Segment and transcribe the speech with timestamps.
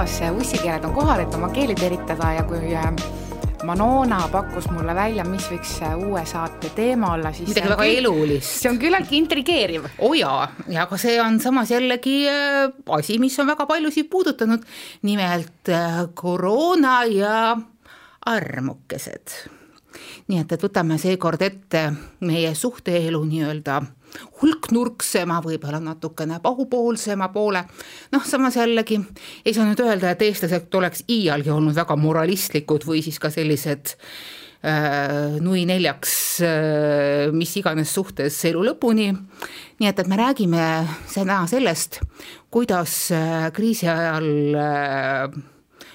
[0.00, 2.86] taas, ussikeeled on kohal, et oma keeli teritada ja kui äh,
[3.68, 8.54] Manona pakkus mulle välja, mis võiks äh, uue saate teema olla, siis midagi väga elulist.
[8.62, 9.90] see on küllaltki intrigeeriv.
[9.98, 14.08] oo oh jaa, ja aga see on samas jällegi äh, asi, mis on väga paljusid
[14.08, 14.64] puudutanud,
[15.04, 15.72] nimelt
[16.14, 17.36] koroona ja
[18.32, 19.36] armukesed.
[20.32, 21.90] nii et, et võtame seekord ette
[22.24, 23.82] meie suhteelu nii-öelda
[24.40, 27.64] hulknurksema, võib-olla natukene pahupoolsema poole.
[28.12, 29.00] noh, samas jällegi
[29.44, 33.94] ei saa nüüd öelda, et eestlased oleks iialgi olnud väga moralistlikud või siis ka sellised
[34.64, 36.14] äh, nui neljaks
[36.46, 39.12] äh, mis iganes suhtes elu lõpuni.
[39.80, 40.66] nii et, et me räägime
[41.14, 42.00] täna sellest,
[42.50, 45.40] kuidas äh, kriisi ajal äh,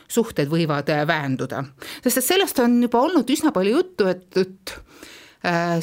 [0.07, 1.63] suhted võivad äh, väänduda,
[2.03, 4.75] sest et sellest on juba olnud üsna palju juttu, et, et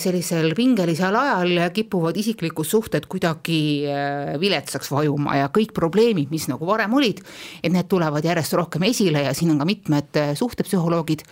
[0.03, 6.67] sellisel pingelisel ajal kipuvad isiklikud suhted kuidagi äh, viletsaks vajuma ja kõik probleemid, mis nagu
[6.67, 7.21] varem olid,
[7.63, 11.23] et need tulevad järjest rohkem esile ja siin on ka mitmed äh, suhtepsühholoogid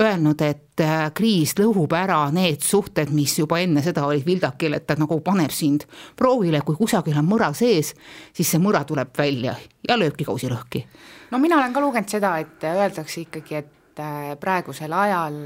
[0.00, 0.82] öelnud, et
[1.14, 5.52] kriis lõhub ära need suhted, mis juba enne seda olid vildakil, et ta nagu paneb
[5.54, 5.84] sind
[6.18, 7.92] proovile, kui kusagil on mõra sees,
[8.34, 9.54] siis see mõra tuleb välja
[9.86, 10.82] ja lööbki kausi lõhki.
[11.30, 15.36] no mina olen ka lugenud seda, et öeldakse ikkagi, et et äh, praegusel ajal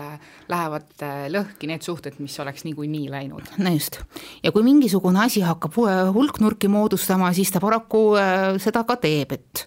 [0.48, 3.52] lähevad äh, lõhki need suhted, mis oleks niikuinii läinud.
[3.58, 4.00] no just,
[4.42, 5.77] ja kui mingisugune asi hakkab
[6.14, 9.66] hulknurki moodustama, siis ta paraku äh, seda ka teeb, et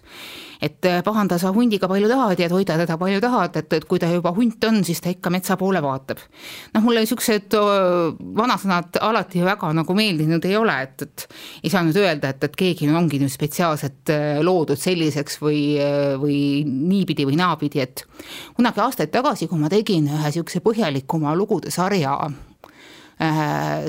[0.62, 3.98] et äh, pahanda sa hundiga palju tahad ja toida teda palju tahad, et, et kui
[4.02, 6.22] ta juba hunt on, siis ta ikka metsa poole vaatab.
[6.74, 7.56] noh, mulle niisugused
[8.38, 11.26] vanasõnad alati väga nagu meeldinud ei ole, et, et
[11.64, 16.14] ei saa nüüd öelda, et, et keegi ongi nüüd spetsiaalselt äh, loodud selliseks või, äh,
[16.20, 18.06] või niipidi või naapidi, et
[18.56, 22.16] kunagi aastaid tagasi, kui ma tegin ühe niisuguse põhjalikuma lugude sarja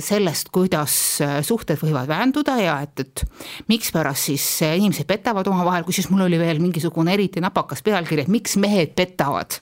[0.03, 3.23] sellest, kuidas äh, suhted võivad väänduda ja et, et
[3.71, 8.33] mikspärast siis äh, inimesed petavad omavahel, kusjuures mul oli veel mingisugune eriti napakas pealkiri, et
[8.33, 9.59] miks mehed petavad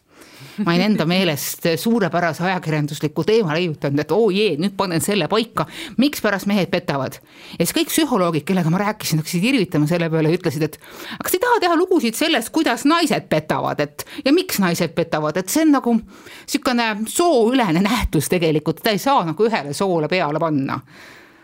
[0.65, 5.27] ma olin enda meelest suurepärase ajakirjandusliku teema leiutanud, et oo oh jee, nüüd panen selle
[5.31, 5.65] paika,
[6.01, 7.19] mikspärast mehed petavad.
[7.57, 10.77] ja siis kõik psühholoogid, kellega ma rääkisin, hakkasid irvitama selle peale ja ütlesid, et
[11.23, 15.49] kas ei taha teha lugusid sellest, kuidas naised petavad, et ja miks naised petavad, et
[15.49, 20.79] see on nagu niisugune sooülene nähtus tegelikult, teda ei saa nagu ühele soole peale panna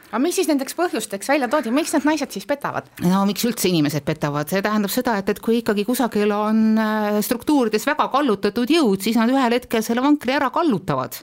[0.08, 2.90] aga mis siis nendeks põhjusteks välja toodi, miks need naised siis petavad?
[3.04, 7.20] no miks üldse inimesed petavad, see tähendab seda, et, et kui ikkagi kusagil on äh,
[7.26, 11.20] struktuurides väga kallutatud jõud, siis nad ühel hetkel selle vankri ära kallutavad.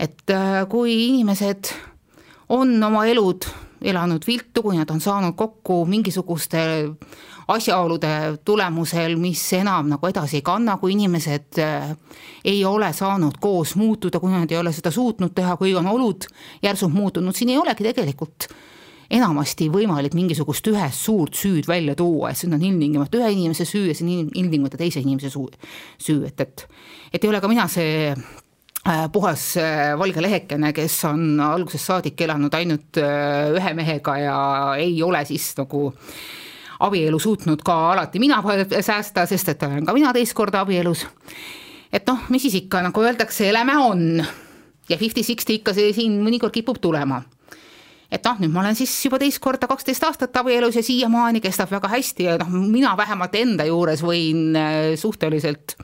[0.00, 1.74] et äh, kui inimesed
[2.50, 3.46] on oma elud
[3.82, 6.62] elanud viltu, kui nad on saanud kokku mingisuguste
[7.48, 11.92] asjaolude tulemusel, mis enam nagu edasi ei kanna, kui inimesed äh,
[12.44, 16.28] ei ole saanud koos muutuda, kui nad ei ole seda suutnud teha, kui on olud
[16.62, 18.50] järsult muutunud, siin ei olegi tegelikult
[19.10, 23.88] enamasti võimalik mingisugust ühest suurt süüd välja tuua, et see on ilmtingimata ühe inimese süü
[23.88, 25.50] ja see on ilmtingimata teise inimese süü,
[25.98, 26.66] süü, et, et
[27.12, 28.14] et ei ole ka mina see
[29.12, 34.36] puhas äh, valge lehekene, kes on algusest saadik elanud ainult ühe mehega ja
[34.80, 36.14] ei ole siis nagu äh,
[36.80, 38.40] abielu suutnud ka alati mina
[38.88, 41.06] säästa, sest et olen ka mina teist korda abielus.
[41.92, 44.24] et noh, mis siis ikka, nagu öeldakse, elame on
[44.88, 47.22] ja fifty-sixty ikka see siin mõnikord kipub tulema
[48.10, 51.70] et noh, nüüd ma olen siis juba teist korda kaksteist aastat abielus ja siiamaani kestab
[51.70, 55.76] väga hästi ja noh, mina vähemalt enda juures võin äh, suhteliselt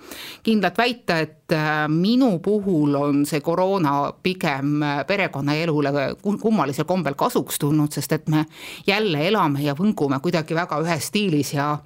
[0.46, 7.62] kindlalt väita, et äh, minu puhul on see koroona pigem äh, perekonnaelule kummalisel kombel kasuks
[7.62, 8.46] tulnud, sest et me
[8.86, 11.76] jälle elame ja võngume kuidagi väga ühes stiilis ja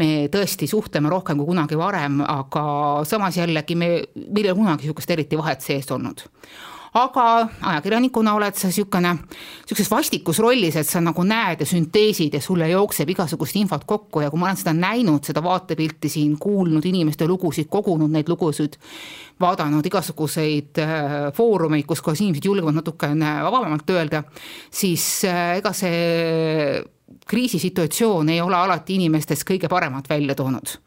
[0.00, 2.64] me tõesti suhtleme rohkem kui kunagi varem, aga
[3.06, 6.24] samas jällegi me, meil ei ole kunagi niisugust eriti vahet sees olnud
[6.94, 7.24] aga
[7.72, 9.10] ajakirjanikuna oled sa niisugune,
[9.64, 14.22] niisuguses vastikus rollis, et sa nagu näed ja sünteesid ja sulle jookseb igasugust infot kokku.
[14.22, 18.78] Ja kui ma olen seda näinud, seda vaatepilti siin, kuulnud inimeste lugusid, kogunud neid lugusid,
[19.42, 24.22] vaadanud igasuguseid äh, foorumeid, kus kohas inimesed julgevad natukene vabamalt öelda,
[24.70, 26.82] siis äh, ega see
[27.26, 30.78] kriisisituatsioon ei ole alati inimestes kõige paremat välja toonud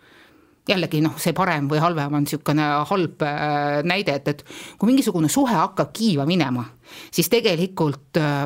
[0.67, 4.43] jällegi noh, see parem või halvem on niisugune halb äh, näide, et, et
[4.77, 6.65] kui mingisugune suhe hakkab kiiva minema,
[7.13, 8.43] siis tegelikult äh,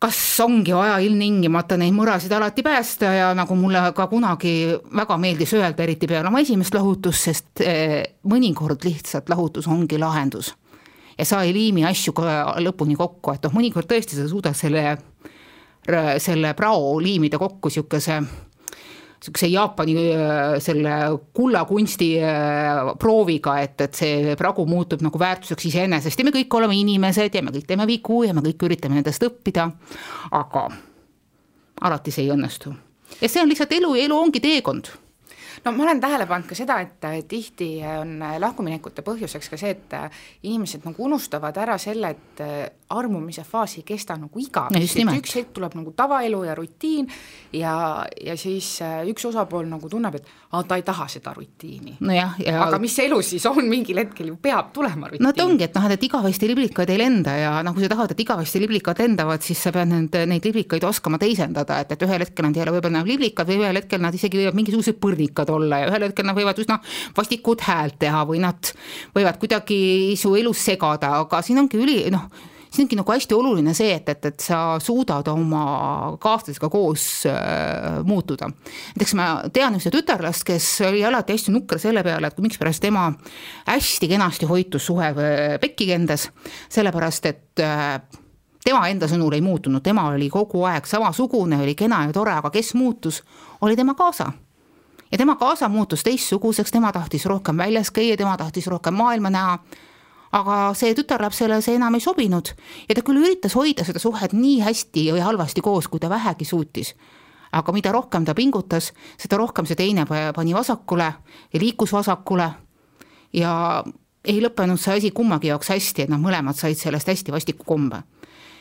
[0.00, 4.54] kas ongi vaja ilmtingimata neid mõrasid alati päästa ja nagu mulle ka kunagi
[4.96, 10.54] väga meeldis öelda, eriti peale oma esimest lahutust, sest äh, mõnikord lihtsalt lahutus ongi lahendus.
[11.18, 12.14] ja sa ei liimi asju
[12.64, 14.96] lõpuni kokku, et noh, mõnikord tõesti sa suudad selle,
[16.18, 18.22] selle prao liimida kokku niisuguse
[19.20, 26.18] niisuguse Jaapani äh, selle kullakunsti äh, prooviga, et, et see pragu muutub nagu väärtuseks iseenesest.
[26.18, 29.22] Ja me kõik oleme inimesed ja me kõik teeme vigu ja me kõik üritame nendest
[29.26, 29.68] õppida,
[30.32, 30.64] aga
[31.80, 32.72] alati see ei õnnestu.
[33.20, 34.88] Ja see on lihtsalt elu ja elu ongi teekond
[35.64, 39.58] no ma olen tähele pannud ka seda, et äh, tihti on äh, lahkuminekute põhjuseks ka
[39.60, 42.42] see, et äh, inimesed nagu unustavad ära selle, et
[42.90, 47.06] armumise faas ei kesta nagu igavesti, et üks hetk tuleb nagu tavaelu ja rutiin
[47.54, 47.74] ja,
[48.18, 48.78] ja siis
[49.10, 52.14] üks osapool nagu tunneb, et aa, ta ei taha seda rutiini no.
[52.14, 52.32] Ja...
[52.64, 55.22] aga mis elu siis on, mingil hetkel ju peab tulema rutiin.
[55.26, 58.16] no ta ongi, et noh, et igavesti liblikad ei lenda ja noh, kui sa tahad,
[58.16, 62.26] et igavesti liblikad lendavad, siis sa pead need, neid liblikaid oskama teisendada, et, et ühel
[62.26, 65.49] hetkel nad ei ole võib-olla enam liblikad või ühel hetkel nad isegi võivad mingisugused põrnikad
[65.50, 66.78] võivad olla ja ühel hetkel nad võivad üsna
[67.16, 68.72] vastikut häält teha või nad
[69.16, 72.28] võivad kuidagi su elus segada, aga siin ongi üli, noh,
[72.70, 78.00] siin ongi nagu hästi oluline see, et, et, et sa suudad oma kaaslasega koos äh,
[78.06, 78.50] muutuda.
[78.94, 83.10] näiteks ma tean ühte tütarlast, kes oli alati hästi nukker selle peale, et mikspärast tema
[83.66, 86.28] hästi kenasti hoitus suhe äh, pekki kendes,
[86.70, 87.98] sellepärast et äh,
[88.64, 92.52] tema enda sõnul ei muutunud, tema oli kogu aeg samasugune, oli kena ja tore, aga
[92.54, 93.22] kes muutus,
[93.66, 94.30] oli tema kaasa
[95.10, 99.58] ja tema kaasa muutus teistsuguseks, tema tahtis rohkem väljas käia, tema tahtis rohkem maailma näha,
[100.32, 102.52] aga see tütarlapsele see enam ei sobinud.
[102.88, 106.44] Ja ta küll üritas hoida seda suhet nii hästi või halvasti koos, kui ta vähegi
[106.44, 106.94] suutis.
[107.52, 111.12] aga mida rohkem ta pingutas, seda rohkem see teine pani vasakule
[111.52, 112.50] ja liikus vasakule.
[113.32, 113.82] Ja
[114.24, 118.02] ei lõppenud see asi kummagi jaoks hästi, et nad mõlemad said sellest hästi vastiku kombe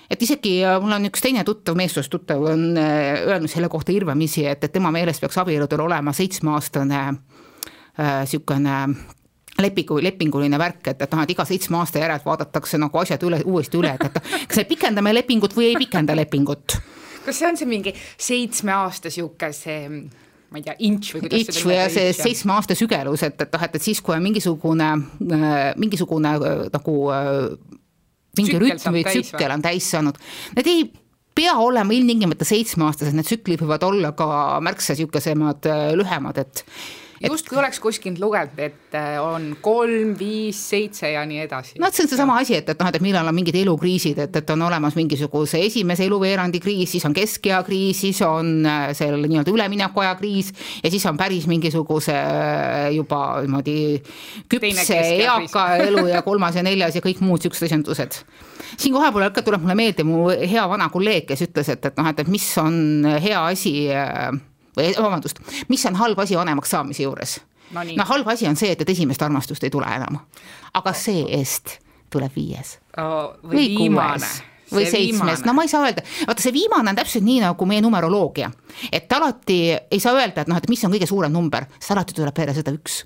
[0.09, 4.45] et isegi mul on üks teine tuttav, meessoost tuttav on äh, öelnud selle kohta hirmamisi,
[4.49, 7.05] et, et tema meelest peaks abieludel olema seitsmeaastane
[7.99, 9.17] niisugune äh,
[9.61, 13.41] lepingu, lepinguline värk, et, et noh, et iga seitsme aasta järel vaadatakse nagu asjad üle,
[13.45, 16.79] uuesti üle, et, et kas me pikendame lepingut või ei pikenda lepingut.
[17.25, 19.79] kas see on see mingi seitsme aasta sihuke see
[20.49, 23.65] ma ei tea, inč või kuidas inch või see seitsme aasta sügelus, et, et noh,
[23.67, 24.89] et, et siis, kui on mingisugune,
[25.37, 26.33] äh, mingisugune
[26.73, 26.95] nagu
[28.37, 30.19] mingi rütm või tsükkel on täis saanud,
[30.57, 30.87] need ei
[31.39, 34.27] pea olema ilmtingimata seitsmeaastased, need tsüklid võivad olla ka
[34.65, 36.65] märksa niisugusemad äh, lühemad, et
[37.27, 41.79] justkui oleks kuskilt lugenud, et äh, on kolm, viis, seitse ja nii edasi.
[41.81, 44.53] noh, see on seesama asi, et, et noh, et millal on mingid elukriisid, et, et
[44.55, 49.53] on olemas mingisuguse esimese eluveerandi kriis, siis on keskea kriis, siis on äh, seal nii-öelda
[49.55, 53.79] üleminekuaja kriis ja siis on päris mingisuguse äh, juba niimoodi
[54.49, 58.21] küpse eaka elu ja kolmas ja neljas ja kõik muud siuksed asjandused.
[58.79, 62.07] Siin kohapeal ikka tuleb mulle meelde mu hea vana kolleeg, kes ütles, et, et noh,
[62.11, 62.79] et, et mis on
[63.19, 63.89] hea asi
[64.79, 67.39] või vabandust, mis on halb asi vanemaks saamise juures?
[67.73, 70.19] no, no halb asi on see, et, esimest armastust ei tule enam,
[70.73, 71.77] aga see-eest
[72.13, 72.77] tuleb viies.
[72.97, 73.35] Oh,.
[73.43, 74.31] või, või viimane.
[74.69, 77.81] Või seitsmes, no ma ei saa öelda, vaata see viimane on täpselt nii nagu meie
[77.81, 78.51] numeroloogia,
[78.93, 82.13] et alati ei saa öelda, et noh, et mis on kõige suurem number, sest alati
[82.13, 82.99] tuleb peale seda üks.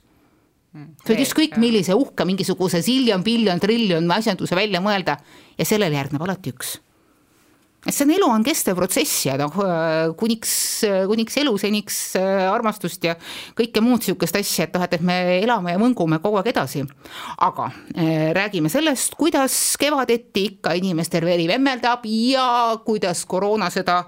[0.75, 5.15] Mm, sa võid ükskõik millise uhke mingisuguse siljon, biljon, triljon asjanduse välja mõelda
[5.55, 6.81] ja sellele järgneb alati üks
[7.85, 9.57] et see on, elu on kestev protsess ja noh,
[10.19, 10.53] kuniks,
[11.09, 13.17] kuniks elu, seniks äh, armastust ja
[13.57, 16.85] kõike muud niisugust asja, et noh, et, et me elame ja mõngume kogu aeg edasi.
[17.37, 22.47] aga äh, räägime sellest, kuidas kevadeti ikka inimestel veri vemmeldab ja
[22.85, 24.03] kuidas koroona seda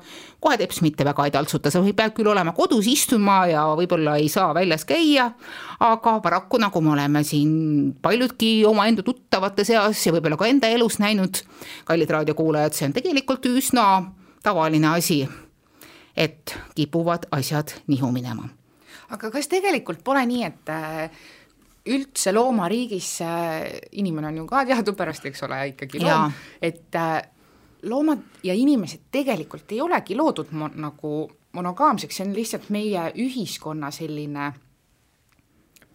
[0.46, 4.28] kohe teps mitte väga ei taltsuta, sa pead küll olema kodus istuma ja võib-olla ei
[4.32, 5.32] saa väljas käia,
[5.84, 11.00] aga paraku, nagu me oleme siin paljudki omaenda tuttavate seas ja võib-olla ka enda elus
[11.02, 11.42] näinud,
[11.90, 13.88] kallid raadiokuulajad, see on tegelikult üsna
[14.46, 15.24] tavaline asi,
[16.16, 18.50] et kipuvad asjad nihu minema.
[19.10, 21.26] aga kas tegelikult pole nii, et äh,
[21.90, 23.66] üldse loomariigis äh,
[23.98, 27.22] inimene on ju ka teadupärast, eks ole, ikkagi loom, et äh,
[27.86, 31.16] loomad ja inimesed tegelikult ei olegi loodud mo nagu
[31.56, 34.52] monogaamseks, see on lihtsalt meie ühiskonna selline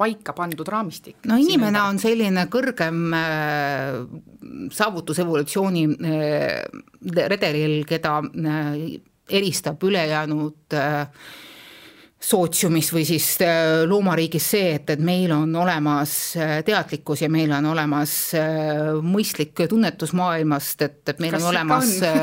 [0.01, 1.19] paika pandud raamistik.
[1.29, 4.01] no inimene on selline kõrgem äh,
[4.73, 8.81] saavutus evolutsiooni äh, redelil, keda äh,
[9.31, 11.07] eristab ülejäänud äh,
[12.21, 17.53] sootsiumis või siis äh, loomariigis see, et, et meil on olemas äh, teadlikkus ja meil
[17.57, 22.19] on olemas äh, mõistlik tunnetus maailmast, et, et meil Kas on olemas on?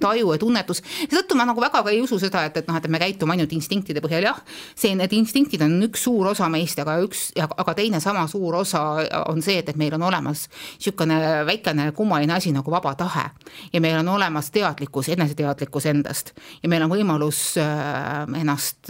[0.00, 0.80] taju ja tunnetus.
[1.02, 3.52] seetõttu ma nagu väga ka ei usu seda, et, et noh, et me käitume ainult
[3.52, 4.40] instinktide põhjal, jah,
[4.72, 8.82] see, need instinktid on üks suur osa meist, aga üks, aga teine sama suur osa
[9.28, 13.28] on see, et, et meil on olemas niisugune väikene kummaline asi nagu vaba tahe.
[13.72, 16.32] ja meil on olemas teadlikkus, eneseteadlikkus endast
[16.62, 18.88] ja meil on võimalus ennast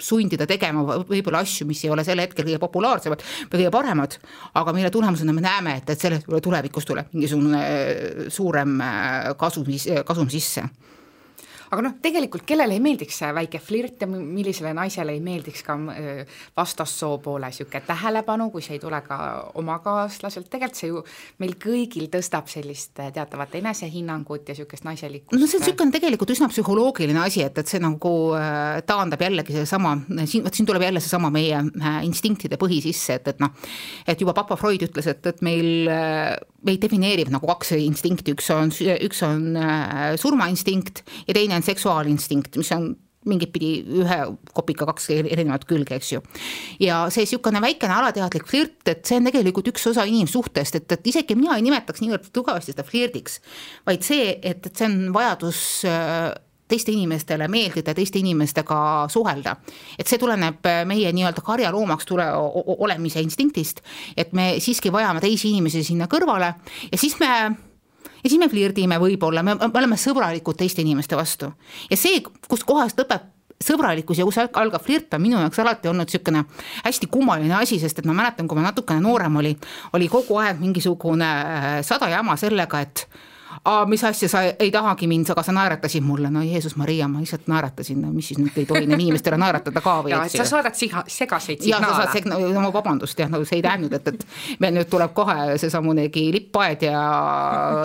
[0.00, 4.16] sundida tegema võib-olla asju, mis ei ole sel hetkel kõige populaarsemad või kõige paremad,
[4.56, 9.68] aga mille tulemusena me näeme, et, et sellest tulevikus tuleb mingisugune äh, suurem äh, kasum,
[10.08, 10.64] kasum sisse
[11.70, 16.38] aga noh, tegelikult kellele ei meeldiks väike flirt ja millisele naisele ei meeldiks ka äh,
[16.56, 19.18] vastassoo poole niisugune tähelepanu, kui see ei tule ka
[19.60, 21.02] omakaaslaselt, tegelikult see ju
[21.42, 25.36] meil kõigil tõstab sellist äh, teatavat enesehinnangut ja niisugust naiselikkust.
[25.38, 29.54] no see on niisugune tegelikult üsna psühholoogiline asi, et, et see nagu äh, taandab jällegi
[29.60, 31.62] seesama, siin, vot siin tuleb jälle seesama meie
[32.06, 33.54] instinktide põhi sisse, et, et noh,
[34.10, 35.86] et juba papa Freud ütles, et, et meil,
[36.66, 38.74] meid defineerib nagu kaks instinkti, üks on,
[39.06, 39.46] üks on
[40.20, 42.90] surmainstinkt ja teine on seksuaalinstinkt, mis on
[43.28, 44.18] mingit pidi ühe
[44.56, 46.22] kopika kaks erinevat külge, eks ju.
[46.80, 51.10] ja see niisugune väikene alateadlik flirt, et see on tegelikult üks osa inimsuhtest, et, et
[51.12, 53.40] isegi mina ei nimetaks niivõrd tugevasti seda flirdiks,
[53.88, 56.30] vaid see, et, et see on vajadus äh,
[56.70, 58.80] teiste inimestele meeldida, teiste inimestega
[59.12, 59.56] suhelda.
[59.98, 62.26] et see tuleneb meie nii-öelda karjaloomaks tule,
[62.78, 63.82] olemise instinktist,
[64.16, 66.54] et me siiski vajame teisi inimesi sinna kõrvale
[66.88, 67.32] ja siis me
[68.22, 71.52] ja siis me flirdime võib-olla, me, me oleme sõbralikud teiste inimeste vastu.
[71.90, 73.28] ja see, kust kohast lõpeb
[73.60, 76.44] sõbralikkus ja kus algab flirt, on minu jaoks alati olnud niisugune
[76.84, 79.58] hästi kummaline asi, sest et ma mäletan, kui ma natukene noorem olin,
[79.96, 83.04] oli kogu aeg mingisugune äh, sada jama sellega, et
[83.64, 87.22] aa, mis asja, sa ei tahagi mind, aga sa naeratasid mulle, no Jeesus Maria, ma
[87.22, 90.14] lihtsalt naeratasin, no mis siis nüüd ei tohi inimestele naeratada ka või?
[90.14, 91.86] jaa, et sa saadad siga, segaseid signaale.
[91.86, 94.90] jaa, sa saad signaale, no vabandust jah, no see ei tähendanud, et, et meil nüüd
[94.92, 97.02] tuleb kohe seesamunegi lippaed ja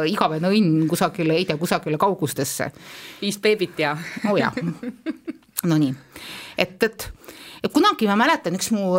[0.10, 2.72] igavene õnn kusagile, ei tea, kusagile kaugustesse.
[3.22, 3.96] viis beebit ja.
[4.28, 4.56] oo oh, jah,
[5.70, 5.94] no nii,
[6.58, 7.10] et, et
[7.74, 8.98] kunagi ma mäletan, üks mu,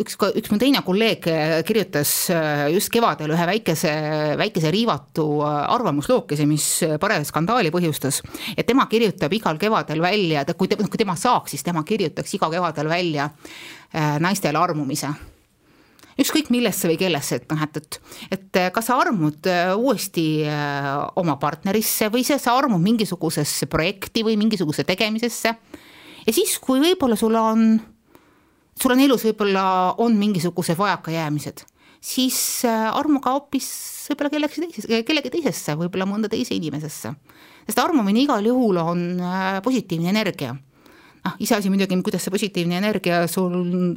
[0.00, 1.26] üks, üks mu teine kolleeg
[1.66, 3.92] kirjutas äh, just kevadel ühe väikese,
[4.40, 6.68] väikese riivatu äh, arvamuslookese, mis
[7.02, 8.22] parajalt skandaali põhjustas.
[8.56, 12.50] et tema kirjutab igal kevadel välja, kui te, kui tema saaks, siis tema kirjutaks iga
[12.52, 13.28] kevadel välja
[13.92, 15.10] naistele armumise
[16.22, 17.98] ükskõik millesse või kellesse, et noh, et, et,
[18.36, 20.26] et kas sa armud uuesti
[21.20, 25.56] oma partnerisse või sa armud mingisugusesse projekti või mingisuguse tegemisesse
[26.26, 27.76] ja siis, kui võib-olla sul on,
[28.78, 29.64] sul on elus võib-olla
[30.02, 31.64] on mingisugused vajakajäämised,
[32.02, 32.38] siis
[32.68, 33.70] äh, armuga hoopis
[34.10, 37.14] võib-olla kellegi teisesse, kellegi teisesse, võib-olla mõnda teise inimesesse.
[37.66, 40.56] sest armumine igal juhul on äh, positiivne energia
[41.22, 43.54] noh, iseasi muidugi, kuidas see positiivne energia sul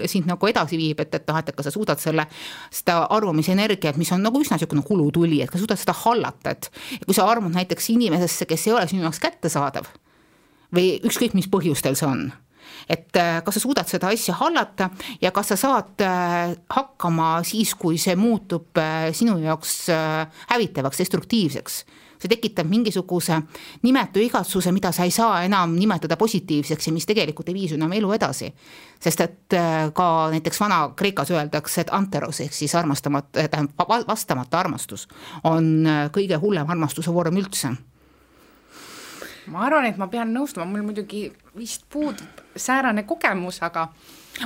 [0.10, 2.28] sind nagu edasi viib, et, et noh, et kas sa suudad selle,
[2.70, 6.70] seda arvamise energiat, mis on nagu üsna niisugune kulutuli, et kas suudad seda hallata, et
[7.06, 9.90] kui sa armud näiteks inimesesse, kes ei ole sinu jaoks kättesaadav
[10.76, 12.28] või ükskõik, mis põhjustel see on
[12.90, 14.90] et äh, kas sa suudad seda asja hallata
[15.22, 19.86] ja kas sa saad äh, hakkama siis, kui see muutub äh, sinu jaoks
[20.52, 21.86] hävitavaks, destruktiivseks.
[22.16, 23.42] see tekitab mingisuguse
[23.84, 27.76] nimetu igatsuse, mida sa ei saa enam nimetada positiivseks ja mis tegelikult ei vii su
[27.76, 28.54] enam elu edasi.
[29.00, 29.58] sest et
[29.94, 35.08] ka näiteks Vana-Kreekas öeldakse, et anteros ehk siis armastamata, tähendab vastamata armastus
[35.44, 37.76] on kõige hullem armastuse vorm üldse
[39.52, 43.88] ma arvan, et ma pean nõustuma, mul muidugi vist puudub säärane kogemus, aga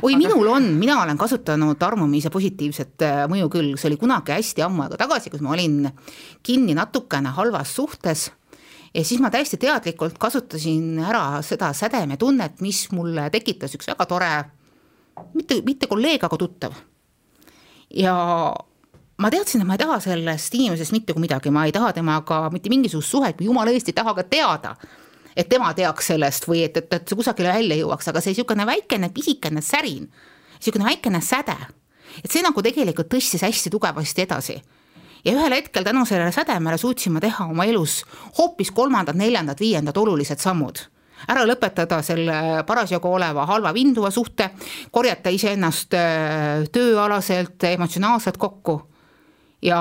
[0.02, 4.36] oi aga..., minul on, mina olen kasutanud armumise positiivset äh, mõju küll, see oli kunagi
[4.36, 5.88] hästi ammu aega tagasi, kus ma olin
[6.46, 8.30] kinni natukene halvas suhtes.
[8.94, 14.32] Ja siis ma täiesti teadlikult kasutasin ära seda sädemetunnet, mis mulle tekitas üks väga tore,
[15.36, 16.74] mitte, mitte kolleeg, aga tuttav.
[17.90, 18.16] ja
[19.20, 22.46] ma teadsin, et ma ei taha sellest inimesest mitte kui midagi, ma ei taha temaga
[22.54, 24.74] mitte mingisugust suhet, jumala eest ei taha ka teada,
[25.36, 28.66] et tema teaks sellest või et, et, et see kusagile välja jõuaks, aga see niisugune
[28.70, 30.08] väikene pisikene särin,
[30.60, 31.58] niisugune väikene säde,
[32.24, 34.60] et see nagu tegelikult tõstis hästi tugevasti edasi.
[35.28, 38.06] Ja ühel hetkel tänu sellele sädemele suutsin ma teha oma elus
[38.38, 40.80] hoopis kolmandad, neljandad, viiendad olulised sammud.
[41.28, 44.54] Ära lõpetada selle parasjagu oleva halva vinduva suhte,
[44.96, 48.78] korjata iseennast äh, tööalaselt, emotsionaalselt kokku
[49.62, 49.80] ja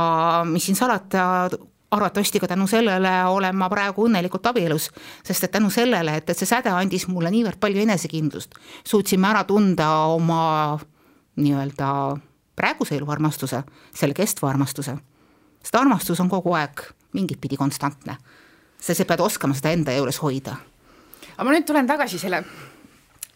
[0.48, 1.50] mis siin salata,
[1.90, 4.90] arvatavasti ka tänu sellele olen ma praegu õnnelikult abielus,
[5.24, 9.44] sest et tänu sellele, et, et see säde andis mulle niivõrd palju enesekindlust, suutsime ära
[9.48, 10.78] tunda oma
[11.38, 11.90] nii-öelda
[12.58, 13.62] praeguse elu armastuse,
[13.94, 14.96] selle kestva armastuse.
[15.62, 16.82] sest armastus on kogu aeg
[17.12, 18.16] mingit pidi konstantne.
[18.80, 20.56] sa, sa pead oskama seda enda juures hoida.
[21.36, 22.42] aga ma nüüd tulen tagasi selle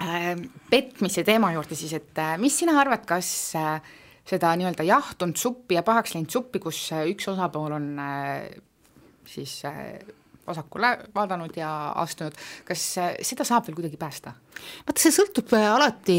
[0.02, 0.36] äh,
[0.70, 3.80] petmise teema juurde siis, et äh, mis sina arvad, kas äh,
[4.28, 8.50] seda nii-öelda jahtunud suppi ja pahaks läinud suppi, kus äh, üks osapool on äh,
[9.28, 9.98] siis äh,
[10.46, 11.70] vasakule vaadanud ja
[12.02, 12.34] astunud,
[12.66, 12.82] kas
[13.22, 14.32] seda saab veel kuidagi päästa?
[14.86, 16.16] vaata, see sõltub alati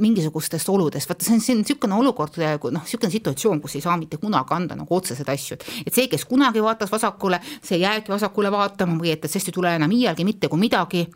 [0.00, 3.96] mingisugustest oludest, vaata see on, see on niisugune olukord, noh, niisugune situatsioon, kus ei saa
[4.00, 8.52] mitte kunagi anda nagu otseseid asju, et see, kes kunagi vaatas vasakule, see jääbki vasakule
[8.52, 11.06] vaatama või et, et sest ei tule enam iialgi mitte kui midagi,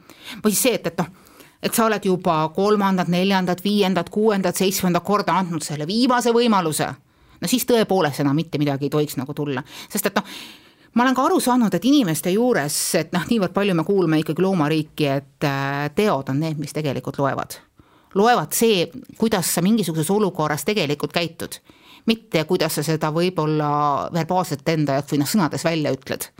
[0.41, 1.12] või siis see, et, et noh,
[1.62, 6.88] et sa oled juba kolmandat, neljandat, viiendat, kuuendat, seitsmendat korda andnud selle viimase võimaluse,
[7.40, 10.36] no siis tõepoolest enam mitte midagi ei tohiks nagu tulla, sest et noh,
[10.96, 14.44] ma olen ka aru saanud, et inimeste juures, et noh, niivõrd palju me kuulme ikkagi
[14.44, 17.60] loomariiki, et äh, teod on need, mis tegelikult loevad.
[18.16, 18.86] loevad see,
[19.18, 21.58] kuidas sa mingisuguses olukorras tegelikult käitud,
[22.06, 26.30] mitte kuidas sa seda võib-olla verbaalselt enda või noh, sõnades välja ütled.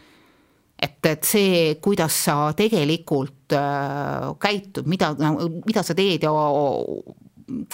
[0.83, 5.15] Et, et see, kuidas sa tegelikult äh, käitud, mida,
[5.65, 6.35] mida sa teed ja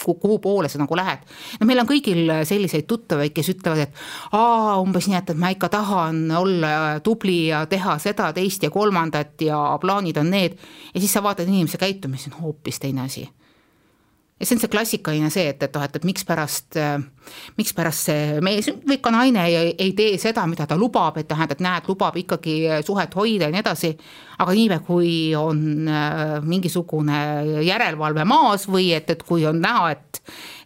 [0.04, 1.25] kuhu poole sa nagu lähed.
[1.61, 4.02] no meil on kõigil selliseid tuttavaid, kes ütlevad, et
[4.37, 6.73] aa, umbes nii, et, et ma ikka tahan olla
[7.04, 10.59] tubli ja teha seda, teist ja kolmandat ja plaanid on need.
[10.92, 13.25] ja siis sa vaatad inimese käitumist, see on hoopis teine asi
[14.41, 16.79] ja see on see klassikaline see, et, et noh, et, et mikspärast,
[17.59, 21.62] mikspärast see mees või ka naine ei, ei tee seda, mida ta lubab, et tähendab,
[21.62, 23.93] näed, lubab ikkagi suhet hoida ja nii edasi,
[24.43, 27.21] aga niipea, kui on äh, mingisugune
[27.67, 30.23] järelevalve maas või et, et kui on näha, et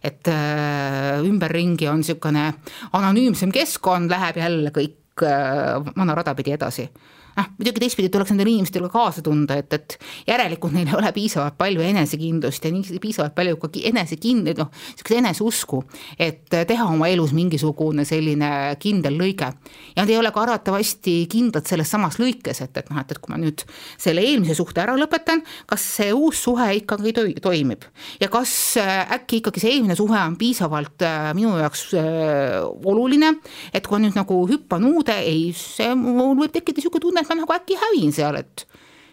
[0.07, 2.51] et äh, ümberringi on niisugune
[2.95, 6.87] anonüümsem keskkond, läheb jälle kõik äh, vana rada pidi edasi
[7.37, 11.57] noh, muidugi teistpidi tuleks nendele inimestele kaasa tunda, et, et järelikult neil ei ole piisavalt
[11.59, 15.81] palju enesekindlust ja nii piisavalt palju ka enesekind-, noh, niisugust eneseusku,
[16.19, 18.49] et teha oma elus mingisugune selline
[18.81, 19.51] kindel lõige.
[19.95, 23.21] ja nad ei ole ka arvatavasti kindlad selles samas lõikes, et, et noh, et, et
[23.21, 23.63] kui ma nüüd
[23.97, 27.85] selle eelmise suhte ära lõpetan, kas see uus suhe ikkagi toi-, toimib
[28.21, 28.51] ja kas
[28.81, 33.33] äh, äkki ikkagi see eelmine suhe on piisavalt äh, minu jaoks äh, oluline,
[33.73, 37.33] et kui ma nüüd nagu hüppan uude, ei, see mul võib tekkida niisugune tunne, et
[37.33, 38.65] ma nagu äkki hävin seal, et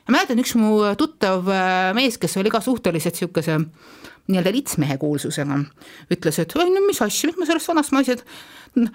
[0.06, 3.58] ma mäletan, üks mu tuttav äh, mees, kes oli ka suhteliselt niisuguse
[4.24, 5.58] nii-öelda litsmehe kuulsusega,
[6.14, 8.22] ütles, et oi no mis asja, mis ma sellest vanast naised,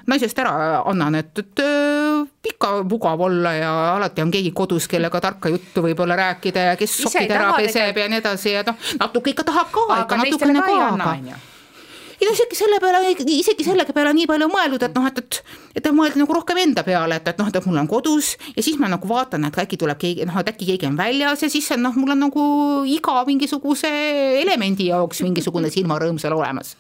[0.10, 0.54] naisest ära
[0.90, 5.86] annan, et, et äh, ikka mugav olla ja alati on keegi kodus, kellega tarka juttu
[5.86, 9.70] võib-olla rääkida ja kes sokid ära peseb ja nii edasi ja noh, natuke ikka tahab
[9.76, 11.40] ka, ikka natukene ka, aga
[12.22, 15.42] no isegi selle peale, isegi selle peale nii palju mõelnud, et noh, et, et,
[15.80, 18.80] et mõelda nagu rohkem enda peale, et, et noh, et mul on kodus ja siis
[18.82, 21.70] ma nagu vaatan, et äkki tuleb keegi, noh, et äkki keegi on väljas ja siis
[21.80, 22.46] noh, mul on nagu
[22.90, 23.92] iga mingisuguse
[24.42, 26.76] elemendi jaoks mingisugune silmarõõm seal olemas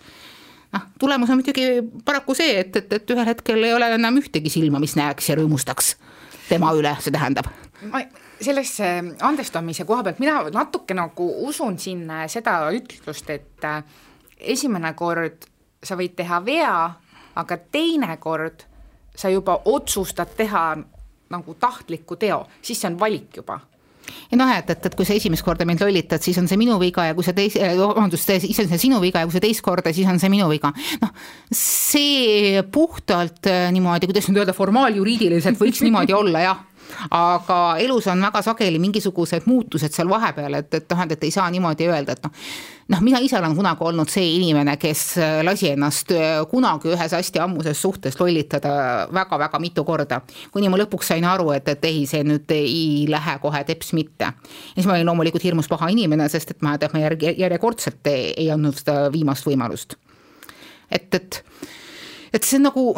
[0.73, 1.67] noh, tulemus on muidugi
[2.06, 5.38] paraku see, et, et, et ühel hetkel ei ole enam ühtegi silma, mis näeks ja
[5.39, 5.95] rõõmustaks
[6.49, 7.49] tema üle, see tähendab.
[7.89, 8.04] ma
[8.39, 8.89] sellesse
[9.25, 13.67] andestamise koha pealt, mina natuke nagu usun siin seda ütlust, et
[14.39, 15.45] esimene kord
[15.84, 16.75] sa võid teha vea,
[17.39, 18.65] aga teine kord
[19.15, 20.63] sa juba otsustad teha
[21.30, 23.60] nagu tahtliku teo, siis see on valik juba
[24.32, 26.78] ja noh, et, et, et kui sa esimest korda mind lollitad, siis on see minu
[26.82, 29.43] viga ja kui sa teis-, eh, vabandust, siis on see sinu viga ja kui sa
[29.43, 30.71] teist korda, siis on see minu viga.
[31.04, 31.13] noh,
[31.54, 36.65] see puhtalt eh, niimoodi, kuidas nüüd öelda, formaaljuriidiliselt võiks niimoodi olla, jah
[37.12, 41.47] aga elus on väga sageli mingisugused muutused seal vahepeal, et, et noh, et ei saa
[41.54, 42.34] niimoodi öelda, et noh,
[42.93, 45.04] noh, mina ise olen kunagi olnud see inimene, kes
[45.45, 46.13] lasi ennast
[46.52, 50.21] kunagi ühes hästi ammuses suhtes lollitada väga-väga mitu korda.
[50.52, 54.32] kuni ma lõpuks sain aru, et, et ei, see nüüd ei lähe kohe teps mitte.
[54.32, 58.08] ja siis ma olin loomulikult hirmus paha inimene, sest et ma, et ma järg, järjekordselt
[58.12, 59.95] ei, ei andnud seda viimast võimalust.
[60.91, 61.43] et, et,
[62.34, 62.89] et see on nagu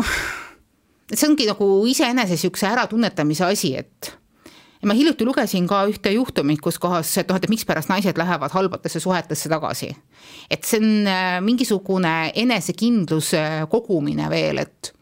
[1.11, 4.11] et see ongi nagu iseenese niisuguse äratunnetamise asi, et
[4.81, 8.53] ja ma hiljuti lugesin ka ühte juhtumit, kus kohas, et noh, et mikspärast naised lähevad
[8.55, 9.91] halbatesse suhetesse tagasi.
[10.49, 14.93] et see on äh, mingisugune enesekindluse kogumine veel, et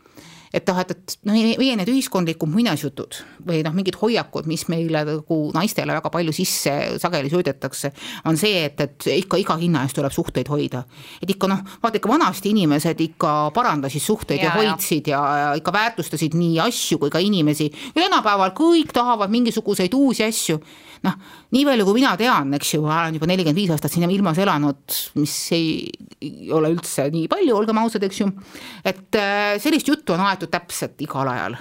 [0.54, 5.04] et noh, et, et noh, meie need ühiskondlikud muinasjutud või noh, mingid hoiakud, mis meile
[5.08, 7.92] nagu naistele väga palju sisse sageli söödetakse,
[8.30, 10.84] on see, et, et ikka iga hinna eest tuleb suhteid hoida.
[11.22, 15.50] et ikka noh, vaata ikka vanasti inimesed ikka parandasid suhteid ja, ja hoidsid ja, ja
[15.60, 17.70] ikka väärtustasid nii asju kui ka inimesi.
[17.94, 20.60] tänapäeval kõik tahavad mingisuguseid uusi asju.
[21.06, 21.16] Noh,
[21.56, 24.40] nii palju, kui mina tean, eks ju, ma olen juba nelikümmend viis aastat siin ilmas
[24.42, 25.74] elanud, mis ei,
[26.56, 28.30] ole üldse nii palju, olgem ausad, eks ju.
[28.84, 31.58] et äh, sellist juttu on aetud täpselt igal ajal.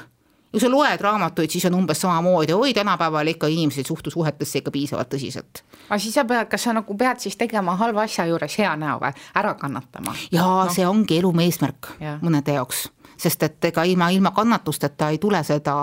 [0.48, 4.62] kui sa loed raamatuid, siis on umbes samamoodi, oi, tänapäeval ikka inimesed ei suhtu suhetesse
[4.62, 5.62] ikka piisavalt tõsiselt.
[5.88, 8.98] aga siis sa pead, kas sa nagu pead siis tegema halva asja juures hea näo
[9.02, 10.16] või, ära kannatama?
[10.32, 12.18] jaa no., see ongi elu eesmärk ja.
[12.24, 15.78] mõnede jaoks, sest et ega ilma, ilma kannatusteta ei tule seda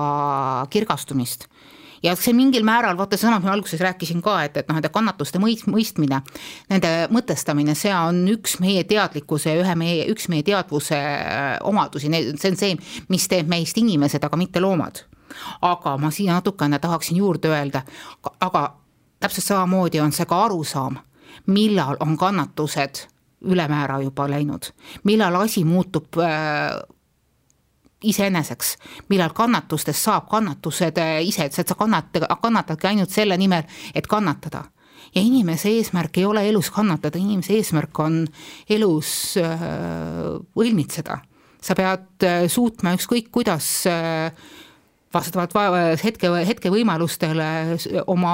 [0.70, 1.48] kirgastumist
[2.06, 4.91] ja see mingil määral, vaata seesama, mis ma alguses rääkisin ka, et, et noh, nende
[4.94, 6.22] kannatuste mõist-, mõistmine,
[6.70, 12.54] nende mõtestamine, see on üks meie teadlikkuse, ühe meie, üks meie teadvuse äh, omadusi, see
[12.54, 12.78] on see,
[13.12, 15.06] mis teeb meist inimesed, aga mitte loomad.
[15.65, 17.82] aga ma siia natukene tahaksin juurde öelda,
[18.39, 18.62] aga
[19.20, 21.00] täpselt samamoodi on see ka arusaam,
[21.52, 23.08] millal on kannatused
[23.46, 24.70] ülemäära juba läinud,
[25.04, 26.78] millal asi muutub äh,
[28.12, 28.76] iseeneseks,
[29.10, 33.65] millal kannatustest saab kannatused äh, ise, et sa kannata, kannatadki ainult selle nimel,
[33.96, 34.65] et kannatada.
[35.15, 38.26] ja inimese eesmärk ei ole elus kannatada, inimese eesmärk on
[38.70, 39.65] elus äh,
[40.56, 41.20] õilmitseda.
[41.62, 44.32] sa pead äh, suutma ükskõik kuidas äh,
[45.13, 45.54] vastavalt
[46.04, 48.34] hetke, hetke võimalustele oma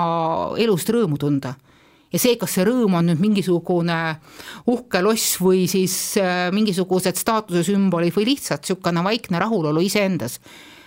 [0.57, 1.55] elust rõõmu tunda
[2.11, 3.97] ja see, kas see rõõm on nüüd mingisugune
[4.71, 10.39] uhke loss või siis äh, mingisugused staatuse sümbolid või lihtsalt niisugune vaikne rahulolu iseendas,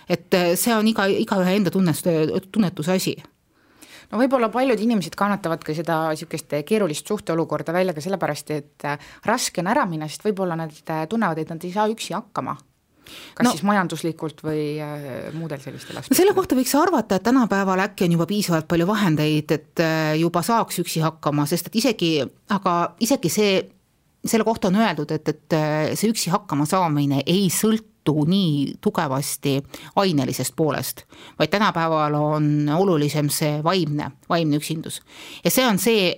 [0.09, 2.03] et äh, see on iga, igaühe enda tunnes,
[2.51, 3.15] tunnetuse asi.
[4.11, 9.63] No võib-olla paljud inimesed kannatavadki seda niisugust keerulist suhteolukorda välja ka sellepärast, et äh, raske
[9.63, 10.73] on ära minna, sest võib-olla nad
[11.09, 12.57] tunnevad, et nad ei saa üksi hakkama
[13.35, 16.19] kas no, siis majanduslikult või äh, muudel sellistel aspektidel?
[16.21, 20.43] selle kohta võiks arvata, et tänapäeval äkki on juba piisavalt palju vahendeid, et äh, juba
[20.45, 22.11] saaks üksi hakkama, sest et isegi,
[22.55, 23.57] aga isegi see,
[24.25, 29.55] selle kohta on öeldud, et, et äh, see üksi hakkama saamine ei sõltu nii tugevasti
[29.97, 31.07] ainelisest poolest,
[31.39, 35.01] vaid tänapäeval on olulisem see vaimne, vaimne üksindus.
[35.41, 36.11] ja see on see,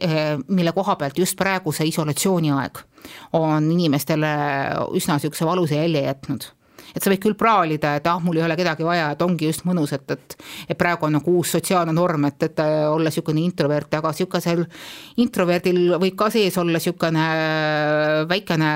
[0.51, 2.83] mille koha pealt just praegu see isolatsiooniaeg
[3.39, 4.31] on inimestele
[4.97, 6.51] üsna niisuguse valusa jälje jätnud
[6.97, 9.67] et sa võid küll praalida, et ah, mul ei ole kedagi vaja, et ongi just
[9.69, 10.37] mõnus, et, et
[10.73, 14.65] et praegu on nagu uus sotsiaalne norm, et, et olla niisugune introvert, aga niisugusel
[15.23, 17.27] introverdil võib ka sees olla niisugune
[18.29, 18.71] väikene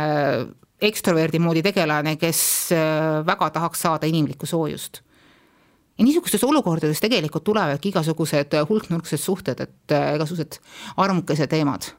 [0.81, 2.41] ekstroverdi moodi tegelane, kes
[2.73, 5.01] äh, väga tahaks saada inimlikku soojust.
[5.97, 10.57] Ja niisugustes olukordades tegelikult tulevadki igasugused hulknurksed suhted, et äh, igasugused
[11.01, 11.91] armukesed teemad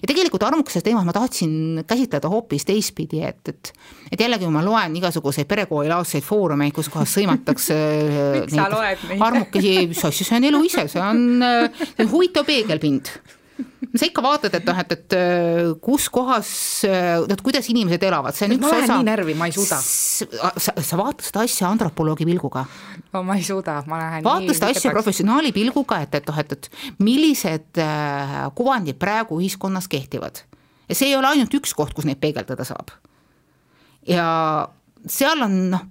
[0.00, 3.72] ja tegelikult armukuse teemat ma tahtsin käsitleda hoopis teistpidi, et, et
[4.10, 7.76] et jällegi, kui ma loen igasuguseid perekoolilaadseid foorumeid, kus kohas sõimatakse
[8.54, 11.44] neid armukesi, see on elu ise, see on,
[11.84, 13.14] see on huvitav peegelpind
[13.98, 16.50] sa ikka vaatad, et noh, et, et äh, kus kohas,
[16.86, 18.96] et äh, kuidas inimesed elavad, see on üks osa.
[18.96, 19.78] nii närvi, ma ei suuda.
[19.80, 22.64] sa, sa vaatad seda asja antropoloogi pilguga.
[23.14, 26.56] no ma ei suuda, ma lähen vaata seda asja professionaali pilguga, et, et noh, et,
[26.56, 26.70] et
[27.02, 30.44] millised äh, kuvandid praegu ühiskonnas kehtivad.
[30.88, 32.94] ja see ei ole ainult üks koht, kus neid peegeldada saab.
[34.08, 34.28] ja
[35.08, 35.86] seal on noh,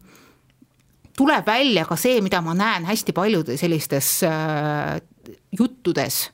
[1.19, 4.99] tuleb välja ka see, mida ma näen hästi paljudes sellistes äh,
[5.51, 6.29] juttudes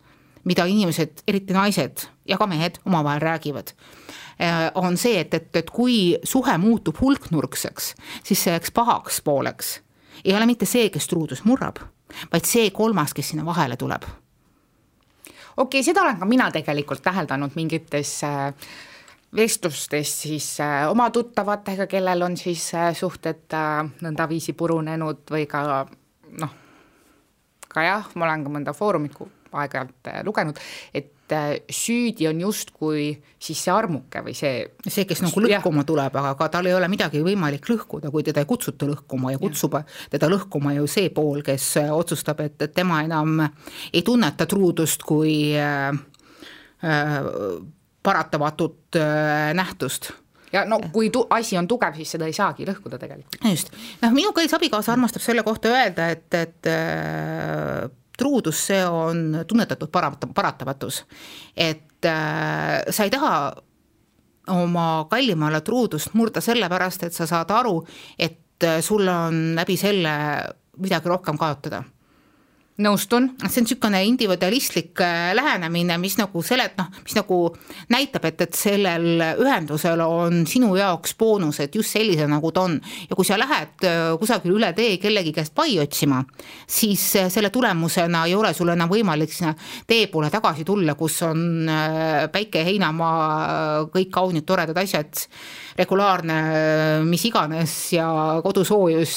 [0.45, 3.73] mida inimesed, eriti naised ja ka mehed omavahel räägivad,
[4.41, 9.79] äh, on see, et, et, et kui suhe muutub hulknurkseks, siis selleks pahaks pooleks
[10.23, 11.81] ei ole mitte see, kes truudust murrab,
[12.31, 14.05] vaid see kolmas, kes sinna vahele tuleb.
[15.57, 18.53] okei okay,, seda olen ka mina tegelikult täheldanud mingites äh,
[19.35, 23.57] vestlustes siis äh, oma tuttavatega, kellel on siis suhted
[24.01, 25.85] nõndaviisi purunenud või ka
[26.39, 26.53] noh,
[27.75, 29.17] ka jah, ma olen ka mõnda foorumit
[29.61, 30.59] aeg-ajalt äh, lugenud,
[30.93, 33.07] et äh, süüdi on justkui
[33.41, 35.89] siis see armuke või see see, kes nagu lõhkuma ja.
[35.91, 39.41] tuleb, aga ka tal ei ole midagi võimalik lõhkuda, kui teda ei kutsuta lõhkuma ja
[39.41, 39.85] kutsub ja.
[40.13, 45.05] teda lõhkuma ju see pool, kes äh, otsustab, et, et tema enam ei tunneta truudust
[45.07, 45.89] kui äh,
[46.83, 47.17] äh,
[48.05, 50.11] paratamatut äh, nähtust
[50.53, 53.37] ja no kui tu-, asi on tugev, siis seda ei saagi lõhkuda tegelikult.
[53.51, 56.71] just, noh minu kallis abikaasa armastab selle kohta öelda, et, et
[58.17, 61.03] truudus, see on tunnetatud parata-, paratamatus.
[61.57, 63.53] et äh, sa ei taha
[64.47, 67.79] oma kallimale truudust murda sellepärast, et sa saad aru,
[68.19, 70.15] et äh, sul on läbi selle
[70.77, 71.83] midagi rohkem kaotada
[72.75, 73.29] nõustun.
[73.47, 77.37] see on niisugune individualistlik äh, lähenemine, mis nagu selet-, noh, mis nagu
[77.93, 82.75] näitab, et, et sellel ühendusel on sinu jaoks boonused just sellise, nagu ta on.
[83.09, 86.19] ja kui sa lähed äh, kusagil üle tee kellegi käest pai otsima,
[86.67, 89.55] siis äh, selle tulemusena ei ole sul enam võimalik sinna
[89.87, 91.69] tee poole tagasi tulla, kus on
[92.31, 95.23] päike, heinamaa, kõik kaunid toredad asjad,
[95.79, 96.37] regulaarne
[97.07, 98.09] mis iganes ja
[98.43, 99.15] kodusoojus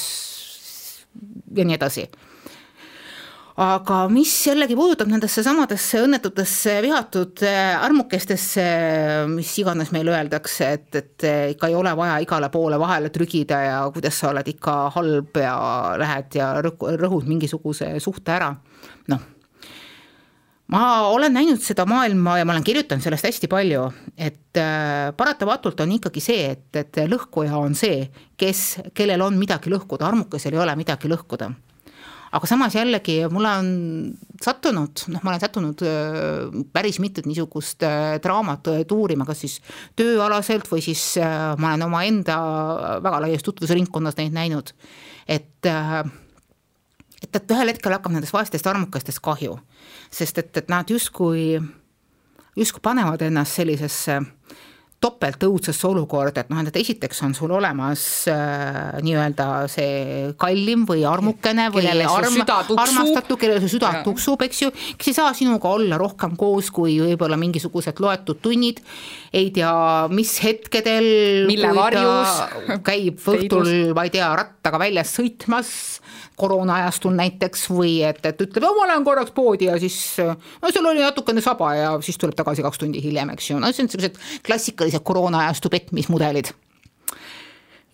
[1.55, 2.07] ja nii edasi
[3.59, 8.63] aga mis jällegi puudutab nendesse samadesse õnnetutesse vihatud äh, armukestesse,
[9.33, 13.59] mis iganes meile öeldakse, et, et äh, ikka ei ole vaja igale poole vahele trügida
[13.65, 15.57] ja kuidas sa oled ikka halb ja
[15.99, 18.53] lähed ja rõhud mingisuguse suhte ära,
[19.11, 19.27] noh
[20.69, 25.81] ma olen näinud seda maailma ja ma olen kirjutanud sellest hästi palju, et äh, paratamatult
[25.83, 28.05] on ikkagi see, et, et lõhkuja on see,
[28.39, 31.49] kes, kellel on midagi lõhkuda, armukesel ei ole midagi lõhkuda
[32.31, 33.69] aga samas jällegi mulle on
[34.43, 35.83] sattunud, noh, ma olen sattunud
[36.73, 37.83] päris mitut niisugust
[38.23, 39.59] draamat uurima, kas siis
[39.99, 42.39] tööalaselt või siis ma olen omaenda
[43.03, 44.73] väga laias tutvusringkonnas neid näinud,
[45.27, 45.69] et
[47.19, 49.57] et, et ühel hetkel hakkab nendest vaestest armukestest kahju,
[50.13, 51.59] sest et, et nad justkui,
[52.55, 54.68] justkui panevad ennast sellisesse topelt
[54.99, 61.69] õudsesse olukorda, et noh, et esiteks on sul olemas äh, nii-öelda see kallim või armukene
[61.71, 62.41] või arm,
[62.75, 66.97] armastatu, kellel su süda tuksub, eks ju, kes ei saa sinuga olla rohkem koos kui
[66.99, 68.81] võib-olla mingisugused loetud tunnid,
[69.33, 69.71] ei tea,
[70.11, 75.98] mis hetkedel, mille varjus käib õhtul, ma ei tea, rattaga väljas sõitmas
[76.39, 80.87] koroona ajastul näiteks või et, et ütleb, ma lähen korraks poodi ja siis no seal
[80.89, 83.91] oli natukene saba ja siis tuleb tagasi kaks tundi hiljem, eks ju, no see on
[83.91, 86.51] sellised klassikalised koroona ajastu petmismudelid.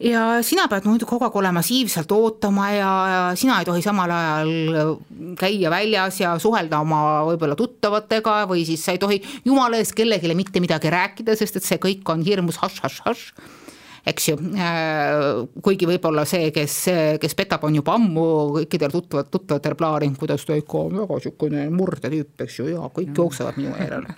[0.03, 4.11] Ja sina pead muidu kogu aeg olema siivselt ootama ja, ja sina ei tohi samal
[4.11, 4.97] ajal
[5.39, 10.35] käia väljas ja suhelda oma võib-olla tuttavatega või siis sa ei tohi jumala eest kellelegi
[10.35, 13.63] mitte midagi rääkida, sest et see kõik on hirmus hašš-hašš-hašš
[14.05, 16.77] eks ju, äh, kuigi võib-olla see, kes,
[17.21, 18.25] kes petab, on juba ammu
[18.59, 23.17] kõikidel tuttavad, tuttavatel plaaninud, kuidas ta ikka on väga niisugune murdetüüp, eks ju, ja kõik
[23.17, 24.13] jooksevad minu järele.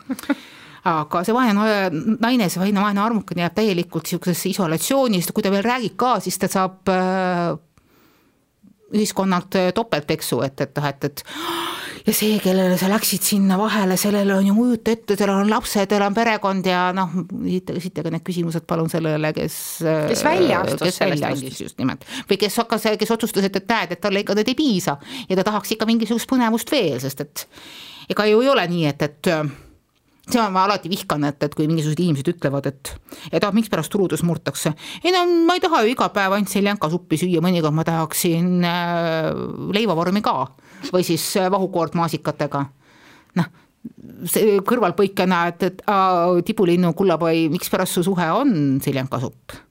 [0.87, 1.67] Aga see vaene
[2.21, 6.17] naine, see vaene, vaene armukene jääb täielikult niisugusesse isolatsiooni, sest kui ta veel räägib ka,
[6.23, 7.55] siis ta saab äh,
[8.95, 11.23] ühiskonnalt topeltpeksu, et, et noh, et, et
[12.07, 15.89] ja see, kellele sa läksid sinna vahele, sellele on ju kujuta ette, tal on lapsed,
[15.91, 17.17] tal on perekond ja noh,
[17.75, 21.63] esitage need küsimused palun sellele, kes kes välja astus kes sellest mängist.
[21.65, 22.07] just nimelt.
[22.29, 24.95] või kes hakkas, kes otsustas, et, et näed, et talle ikka need ei piisa
[25.27, 27.47] ja ta tahaks ikka mingisugust põnevust veel, sest et
[28.15, 29.31] ega ju ei ole nii, et, et
[30.27, 32.93] see on, ma alati vihkan, et, et kui mingisugused inimesed ütlevad, et
[33.33, 34.71] et ah, mikspärast truudus murtakse.
[35.03, 39.33] ei no ma ei taha ju iga päev ainult seljankasuppi süüa, mõnikord ma tahaksin äh,
[39.75, 40.37] leivavormi ka
[40.93, 42.65] või siis äh, vahukoort maasikatega.
[43.37, 43.51] noh,
[44.27, 49.63] see kõrvalpõikena, et, et aa, tibulinnu kullapai, mikspärast su suhe on siljakasupp?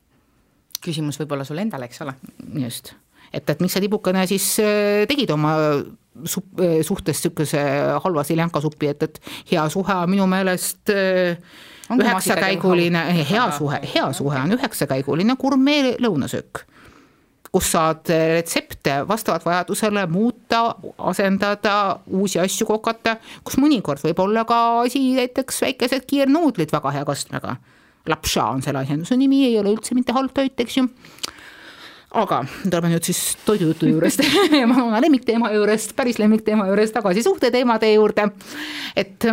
[0.87, 2.15] küsimus võib-olla sulle endale, eks ole.
[2.63, 2.93] just,
[3.33, 5.57] et, et miks sa tibukene siis äh, tegid oma
[6.25, 7.63] sup-, äh, suhtes niisuguse
[8.05, 9.19] halva siljankasupi, et, et
[9.51, 10.95] hea suhe on minu meelest
[11.97, 16.67] üheksakäiguline, hea suhe, hea suhe on üheksakäiguline gurmee lõunasöök
[17.57, 20.75] kus saad retsepte vastavalt vajadusele muuta,
[21.09, 21.77] asendada,
[22.13, 27.57] uusi asju kokata, kus mõnikord võib olla ka asi näiteks väikesed kiirnuudlid väga hea kastmega.
[28.07, 30.85] Lapša on selle asjanduse nimi, ei ole üldse mitte halb toit, eks ju
[32.17, 34.23] aga tuleme nüüd siis toidujutu juurest
[34.69, 38.29] oma lemmikteema juurest, päris lemmikteema juurest tagasi suhteteemade juurde.
[38.97, 39.27] et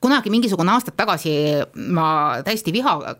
[0.00, 1.32] kunagi mingisugune aastad tagasi
[1.92, 2.08] ma
[2.44, 3.14] täiesti vihaga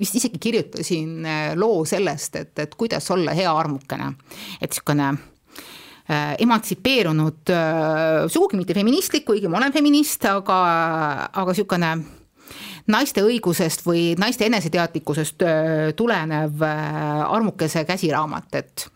[0.00, 4.12] vist isegi kirjutasin äh, loo sellest, et, et kuidas olla hea armukene.
[4.60, 10.60] et niisugune äh, emantsipeerunud äh,, sugugi mitte feministlik, kuigi ma olen feminist, aga,
[11.32, 11.92] aga niisugune
[12.90, 15.44] naiste õigusest või naiste eneseteadlikkusest
[15.96, 18.86] tulenev armukese käsiraamat, et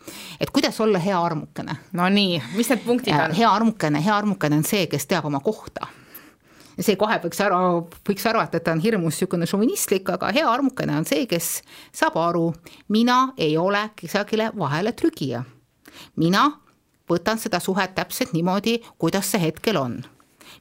[0.41, 1.77] et kuidas olla hea armukene.
[1.93, 3.37] no nii, mis need punktid on?
[3.37, 5.87] hea armukene, hea armukene on see, kes teab oma kohta
[6.83, 7.59] see kohe võiks ära,
[8.07, 11.61] võiks arvata, et ta on hirmus niisugune šovinistlik, aga hea armukene on see, kes
[11.95, 12.49] saab aru,
[12.91, 15.45] mina ei ole kusagile vahele trügija.
[16.15, 16.49] mina
[17.09, 20.01] võtan seda suhet täpselt niimoodi, kuidas see hetkel on.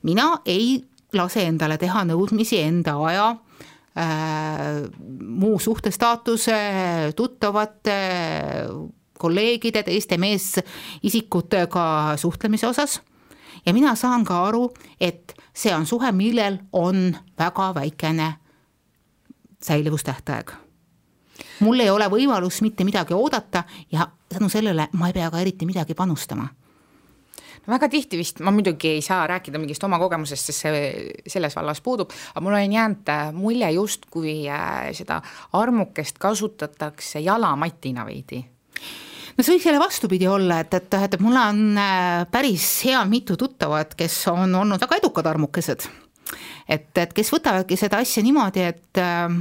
[0.03, 3.31] mina ei lase endale teha nõudmisi enda aja
[3.98, 4.85] äh,
[5.20, 6.59] muu suhtestaatuse,
[7.16, 7.98] tuttavate,
[9.18, 13.00] kolleegide, teiste meesisikutega suhtlemise osas
[13.66, 14.68] ja mina saan ka aru,
[15.00, 18.35] et see on suhe, millel on väga väikene
[19.62, 20.51] säilivustähtaeg.
[21.61, 25.67] mul ei ole võimalust mitte midagi oodata ja tänu sellele ma ei pea ka eriti
[25.67, 26.49] midagi panustama
[27.67, 31.57] no väga tihti vist, ma muidugi ei saa rääkida mingist oma kogemusest, sest see selles
[31.57, 38.45] vallas puudub, aga mul on jäänud äh, mulje justkui äh, seda armukest kasutatakse jalamatina veidi
[39.37, 43.38] no see võiks jälle vastupidi olla, et, et, et mul on äh, päris hea mitu
[43.40, 45.88] tuttavat, kes on olnud väga edukad armukesed.
[46.68, 49.40] et, et kes võtavadki seda asja niimoodi, et äh,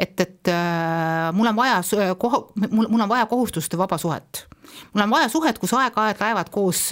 [0.00, 1.80] et, et äh, mul on vaja
[2.18, 4.46] koha, mul, mul on vaja kohustuste vaba suhet.
[4.92, 6.88] mul on vaja suhet, kus aeg-ajalt laevad koos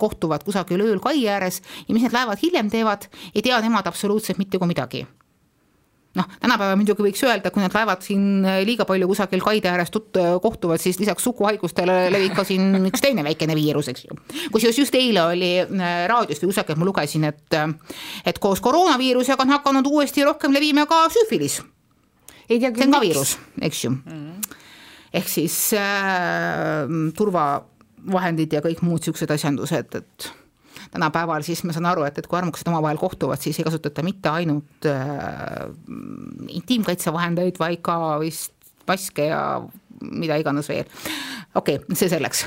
[0.00, 4.40] kohtuvad kusagil ööl kai ääres ja mis need laevad hiljem teevad, ei tea nemad absoluutselt
[4.40, 5.06] mitte kui midagi
[6.18, 10.18] noh, tänapäeval muidugi võiks öelda, kui need laevad siin liiga palju kusagil kaide ääres tut-,
[10.44, 14.18] kohtuvad, siis lisaks suguhaigustele levib ka siin üks teine väikene viirus, eks ju.
[14.54, 17.58] kusjuures just eile oli äh, raadios või kusagilt ma lugesin, et
[18.28, 21.62] et koos koroonaviirusega on hakanud uuesti rohkem levima ka süüfilis.
[22.48, 24.02] see on ka viirus, eks ju mm.
[24.04, 24.60] -hmm.
[25.12, 30.32] ehk siis äh, turvavahendid ja kõik muud niisugused asjandused, et
[30.92, 34.28] tänapäeval, siis ma saan aru, et, et kui armukesed omavahel kohtuvad, siis ei kasutata mitte
[34.28, 35.68] ainult äh,
[36.48, 38.52] intiimkaitsevahendeid, vaid ka vist
[38.88, 39.42] maske ja
[40.02, 40.88] mida iganes veel.
[41.54, 42.46] okei okay,, see selleks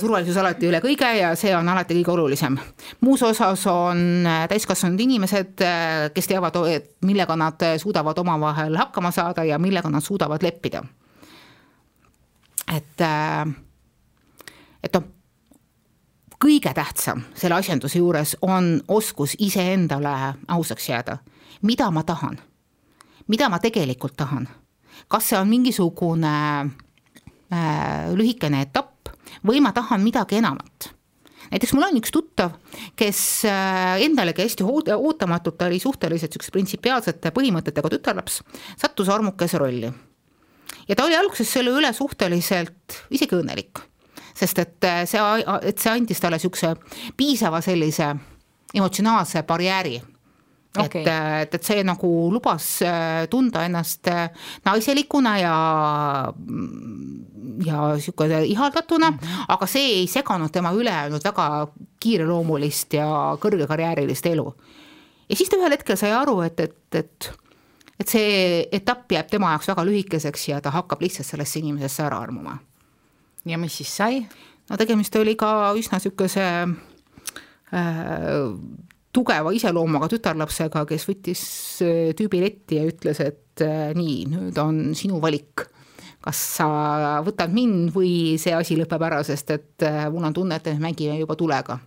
[0.00, 2.56] turvalisus alati üle kõige ja see on alati kõige olulisem.
[3.00, 5.62] muus osas on täiskasvanud inimesed,
[6.14, 6.56] kes teavad,
[7.06, 10.82] millega nad suudavad omavahel hakkama saada ja millega nad suudavad leppida.
[12.76, 13.06] et,
[14.82, 15.17] et noh
[16.38, 21.18] kõige tähtsam selle asjanduse juures on oskus iseendale ausaks jääda.
[21.62, 22.38] mida ma tahan?
[23.26, 24.48] mida ma tegelikult tahan?
[25.08, 26.34] kas see on mingisugune
[27.52, 29.10] äh, lühikene etapp
[29.46, 30.92] või ma tahan midagi enamat?
[31.50, 32.54] näiteks mul on üks tuttav,
[32.96, 38.42] kes äh, endalegi hästi ootamatult, ta oli suhteliselt niisuguse printsipiaalsete põhimõtetega tütarlaps,
[38.78, 39.92] sattus armukese rolli.
[40.88, 43.87] ja ta oli alguses selle üle suhteliselt isegi õnnelik
[44.38, 45.24] sest et äh, see,
[45.68, 46.74] et see andis talle niisuguse
[47.16, 48.12] piisava sellise
[48.74, 51.02] emotsionaalse barjääri okay..
[51.02, 54.10] et, äh, et, et see nagu lubas äh, tunda ennast
[54.66, 55.56] naiselikuna ja,
[57.66, 59.44] ja niisugune ihaldatuna mm, -hmm.
[59.48, 61.68] aga see ei seganud tema ülejäänud väga
[62.00, 63.10] kiireloomulist ja
[63.42, 64.54] kõrgekarjäärilist elu.
[65.28, 67.32] ja siis ta ühel hetkel sai aru, et, et, et
[67.98, 72.20] et see etapp jääb tema jaoks väga lühikeseks ja ta hakkab lihtsalt sellesse inimesesse ära
[72.22, 72.58] armuma
[73.50, 74.20] ja mis siis sai?
[74.70, 76.44] no tegemist oli ka üsna niisuguse
[77.72, 78.44] äh,
[79.12, 81.42] tugeva iseloomuga tütarlapsega, kes võttis
[81.84, 85.66] äh, tüübi letti ja ütles, et äh, nii, nüüd on sinu valik.
[86.18, 86.66] kas sa
[87.24, 90.88] võtad mind või see asi lõpeb ära, sest et äh, mul on tunne, et me
[90.88, 91.78] mängime juba tulega.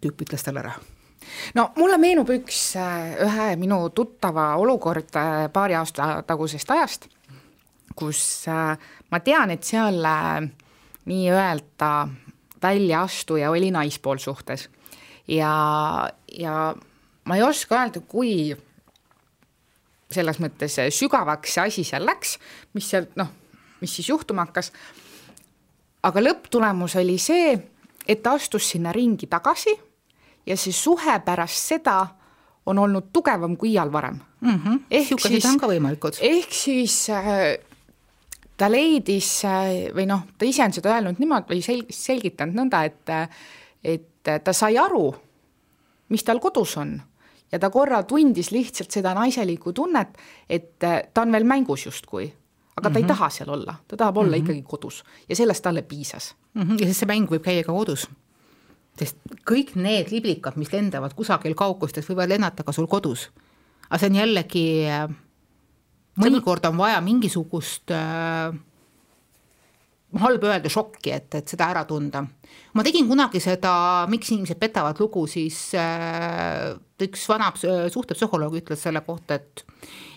[0.00, 0.74] tüüp ütles talle ära
[1.54, 5.10] no mulle meenub üks ühe minu tuttava olukord
[5.52, 7.08] paari aasta tagusest ajast,
[8.00, 8.22] kus
[9.10, 10.48] ma tean, et seal äh,
[11.10, 11.92] nii-öelda
[12.62, 14.68] väljaastuja oli naispool suhtes
[15.28, 15.52] ja,
[16.32, 16.74] ja
[17.24, 18.56] ma ei oska öelda, kui
[20.10, 22.36] selles mõttes sügavaks see asi seal läks,
[22.74, 23.30] mis seal noh,
[23.80, 24.72] mis siis juhtuma hakkas.
[26.02, 27.54] aga lõpptulemus oli see,
[28.08, 29.76] et ta astus sinna ringi tagasi
[30.46, 32.00] ja see suhe pärast seda
[32.66, 34.60] on olnud tugevam kui iial varem mm.
[34.64, 34.80] -hmm.
[34.90, 35.44] ehk siis,
[36.20, 37.58] ehk siis äh,
[38.60, 39.30] ta leidis
[39.96, 43.14] või noh, ta ise on seda öelnud niimoodi või sel-, selgitanud nõnda, et
[43.80, 45.06] et ta sai aru,
[46.12, 46.98] mis tal kodus on
[47.52, 50.18] ja ta korra tundis lihtsalt seda naiselikku tunnet,
[50.48, 52.28] et ta on veel mängus justkui,
[52.76, 52.96] aga ta mm -hmm.
[52.96, 53.08] ei mhm.
[53.08, 54.44] taha seal olla, ta tahab olla mm -hmm.
[54.44, 56.62] ikkagi kodus ja sellest talle piisas mm.
[56.62, 56.80] -hmm.
[56.80, 58.08] ja sest see mäng võib käia ka kodus.
[58.98, 59.16] sest
[59.50, 63.30] kõik need liblikad, mis lendavad kusagil kaugustes, võivad lennata ka sul kodus.
[63.90, 65.16] aga see on jällegi äh,
[66.20, 68.52] mõnikord on vaja mingisugust äh,
[70.18, 72.24] halb öelda šokki, et, et seda ära tunda.
[72.74, 79.04] ma tegin kunagi seda Miks inimesed petavad lugu, siis äh, üks vana suhtepsühholoog ütles selle
[79.06, 79.64] kohta, et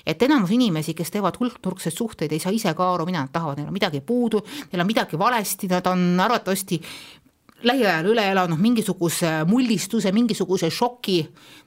[0.03, 3.61] et enamus inimesi, kes teevad hulknurkseid suhteid, ei saa ise ka aru, mida nad tahavad,
[3.61, 6.81] neil on midagi puudu, neil on midagi valesti, nad on arvatavasti
[7.63, 11.19] lähiajal üle elanud mingisuguse mullistuse, mingisuguse šoki,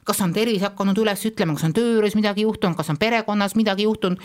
[0.06, 3.56] kas on tervis hakanud üles ütlema, kas on töö juures midagi juhtunud, kas on perekonnas
[3.58, 4.22] midagi juhtunud,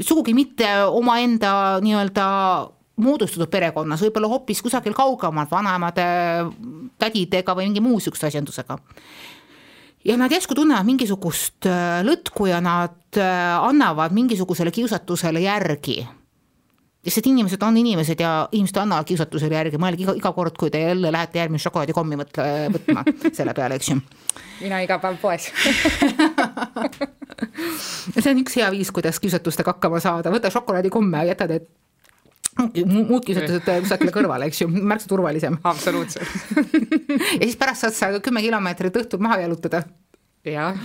[0.00, 2.28] sugugi mitte omaenda nii-öelda
[3.02, 6.06] moodustatud perekonnas, võib-olla hoopis kusagil kaugemal vanemade,
[7.00, 8.78] tädidega või mingi muu niisuguse asjandusega.
[10.04, 16.02] ja nad järsku tunnevad mingisugust äh, lõtku ja nad äh, annavad mingisugusele kiusatusele järgi
[17.02, 20.84] lihtsalt inimesed on inimesed ja inimesed annavad kiusatusele järgi, mõelge iga, iga kord, kui te
[20.84, 22.44] jälle lähete järgmist šokolaadikommi mõtle,
[22.76, 23.02] võtma
[23.38, 23.98] selle peale, eks ju.
[24.60, 25.48] mina iga päev poes
[28.22, 31.66] see on üks hea viis, kuidas kiusatustega hakkama saada, võta šokolaadikomme ja jäta need
[32.86, 35.56] muud kiusatused kusagile kõrvale, eks ju, märksa turvalisem.
[35.72, 36.28] absoluutselt
[37.40, 39.82] ja siis pärast saad sa kümme kilomeetrit õhtul maha jalutada.
[40.46, 40.78] jah.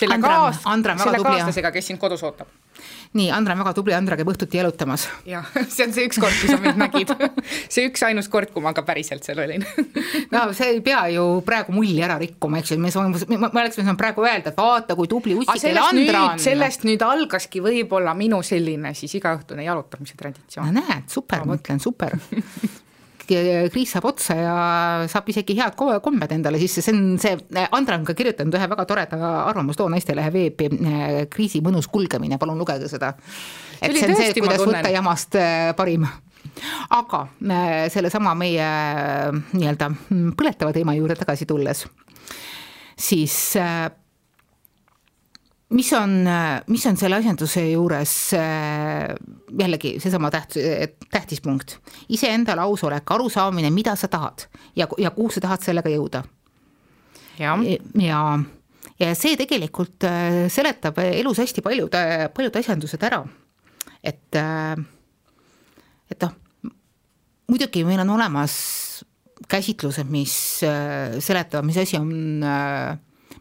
[0.00, 2.50] selle kaas-, selle kaaslasega, kes sind kodus ootab
[3.12, 5.06] nii, Andra on väga tubli, Andra käib õhtuti jalutamas.
[5.28, 7.12] jah, see on see üks kord, kui sa mind nägid
[7.72, 9.64] see üksainus kord, kui ma ka päriselt seal olin
[10.34, 13.84] no see ei pea ju praegu mulli ära rikkuma, eks ju, me saame, me oleksime
[13.84, 16.42] saanud praegu öelda, et vaata, kui tubli ussikene Andra on.
[16.42, 20.72] sellest nüüd algaski võib-olla minu selline siis igaõhtune jalutamise traditsioon.
[20.80, 22.16] näed, super, ma ütlen, super
[23.26, 24.56] kriis saab otsa ja
[25.10, 27.36] saab isegi head kombed endale sisse, see on see,
[27.72, 30.68] Andra on ka kirjutanud ühe väga toreda arvamusloo Naistelehe veebi,
[31.32, 33.14] kriisi mõnus kulgemine, palun lugege seda.
[33.80, 35.38] et see on see, kuidas võtta jamast
[35.78, 36.06] parim.
[36.92, 37.24] Aga
[37.94, 38.66] sellesama meie
[39.54, 41.84] nii-öelda mm, põletava teema juurde tagasi tulles,
[42.98, 43.36] siis
[45.72, 46.10] mis on,
[46.66, 49.12] mis on selle asjanduse juures äh,
[49.58, 50.58] jällegi seesama täht-,
[51.12, 51.78] tähtis punkt,
[52.12, 56.22] iseendale ausolek, arusaamine, mida sa tahad ja, ja kuhu sa tahad sellega jõuda.
[57.38, 57.56] ja,
[58.00, 58.22] ja,
[59.00, 61.96] ja see tegelikult äh, seletab elus hästi paljud,
[62.34, 63.22] paljud asjandused ära.
[64.02, 64.76] et, äh,
[66.10, 66.36] et noh,
[67.48, 68.54] muidugi meil on olemas
[69.48, 72.12] käsitlused, mis seletavad, mis asi on,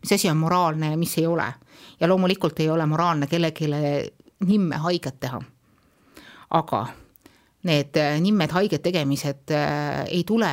[0.02, 1.46] mis asi on moraalne ja mis ei ole.
[2.02, 3.70] Ja loomulikult ei ole moraalne kellelegi
[4.48, 5.42] nimme haiget teha.
[6.50, 6.86] aga
[7.64, 9.54] need nimmed haiget tegemised
[10.10, 10.50] ei tule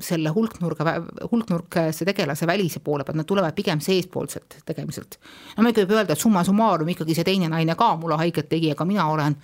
[0.00, 0.94] selle hulknurga,
[1.30, 5.18] hulknurkse tegelase välise poole pealt, nad tulevad pigem seespoolselt tegemiselt.
[5.56, 8.72] no muidugi võib öelda, et summa summarum ikkagi see teine naine ka mulle haiget tegi,
[8.74, 9.36] aga mina olen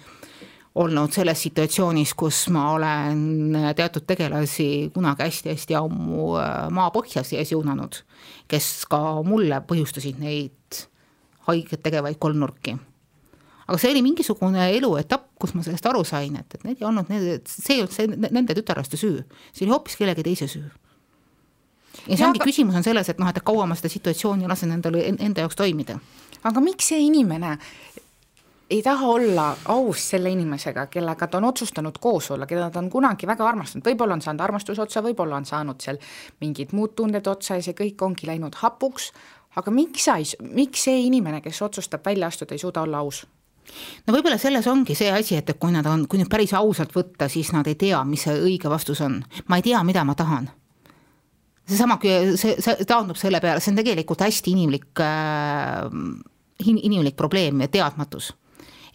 [0.74, 8.00] olnud selles situatsioonis, kus ma olen teatud tegelasi kunagi hästi-hästi ammu äh, maapõhja siia siunanud,
[8.50, 10.82] kes ka mulle põhjustasid neid
[11.46, 12.78] haiget tegevaid kolmnurki
[13.66, 17.10] aga see oli mingisugune eluetapp, kus ma sellest aru sain, et, et need ei olnud
[17.12, 19.22] need, see ei olnud see nende tütarlaste süü,
[19.52, 20.66] see oli hoopis kellegi teise süü.
[22.08, 22.50] ja see ongi aga...
[22.50, 25.98] küsimus on selles, et noh, et kaua ma seda situatsiooni lasen endal enda jaoks toimida.
[26.44, 27.56] aga miks see inimene
[28.74, 32.88] ei taha olla aus selle inimesega, kellega ta on otsustanud koos olla, keda ta on
[32.90, 36.00] kunagi väga armastanud, võib-olla on saanud armastus otsa, võib-olla on saanud seal
[36.40, 39.12] mingid muud tunded otsa ja see kõik ongi läinud hapuks,
[39.60, 43.24] aga miks sa ei, miks see inimene, kes otsustab välja astuda, ei suuda olla aus?
[44.06, 47.30] no võib-olla selles ongi see asi, et kui nad on, kui nüüd päris ausalt võtta,
[47.32, 49.22] siis nad ei tea, mis see õige vastus on.
[49.48, 50.50] ma ei tea, mida ma tahan.
[51.66, 55.88] seesama, see, see taandub selle peale, see on tegelikult hästi inimlik äh,,
[56.64, 58.32] inimlik probleem ja teadmatus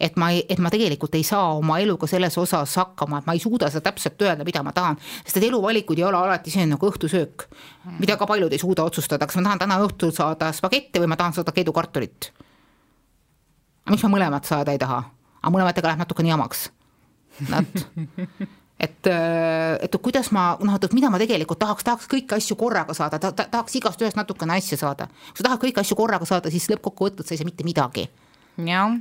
[0.00, 3.42] et ma et ma tegelikult ei saa oma eluga selles osas hakkama, et ma ei
[3.42, 4.96] suuda seda täpselt öelda, mida ma tahan.
[5.24, 7.48] sest et eluvalikud ei ole alati see nagu õhtusöök,
[7.98, 11.20] mida ka paljud ei suuda otsustada, kas ma tahan täna õhtul saada spagetti või ma
[11.20, 12.32] tahan saada keedukartulit
[13.90, 15.02] miks ma mõlemat saada ei taha,
[15.40, 16.66] aga mõlematega läheb natukene jamaks.
[17.48, 17.68] Nad,
[18.86, 23.20] et, et kuidas ma noh, et mida ma tegelikult tahaks, tahaks kõiki asju korraga saada
[23.22, 25.08] ta,, ta, tahaks igast ühest natukene asja saada.
[25.30, 28.08] kui sa tahad kõiki asju korraga saada, siis lõppkokkuvõttes sa ei saa mitte midagi.
[28.66, 28.98] jah,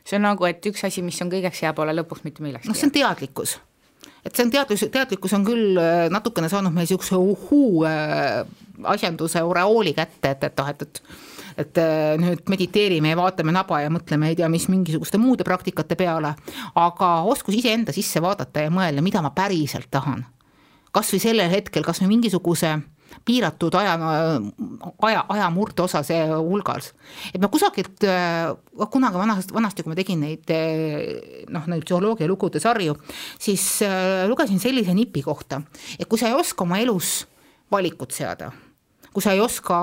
[0.00, 2.70] see on nagu, et üks asi, mis on kõigeks hea, pole lõpuks mitte millekski.
[2.70, 3.58] noh, see on teadlikkus
[4.22, 8.42] et see on teadlus, teadlikkus on küll äh, natukene saanud meil niisuguse uhuu äh,
[8.94, 11.02] asjanduse oreooli kätte, et, et noh, et, et
[11.58, 15.98] et äh, nüüd mediteerime ja vaatame naba ja mõtleme ei tea mis mingisuguste muude praktikate
[16.00, 16.30] peale,
[16.80, 20.24] aga oskus iseenda sisse vaadata ja mõelda, mida ma päriselt tahan.
[20.92, 22.78] kas või sellel hetkel, kas või mingisuguse
[23.24, 23.96] piiratud aja,
[25.08, 26.92] aja, ajamurte osa see hulgas.
[27.34, 28.52] et ma kusagilt, äh,
[28.90, 32.96] kunagi vanast, vanasti, kui ma tegin neid äh, noh, neid psühholoogia lugude sarju,
[33.38, 33.82] siis
[34.28, 35.62] lugesin sellise nipi kohta,
[35.98, 37.22] et kui sa ei oska oma elus
[37.72, 38.52] valikut seada,
[39.12, 39.78] kui sa ei oska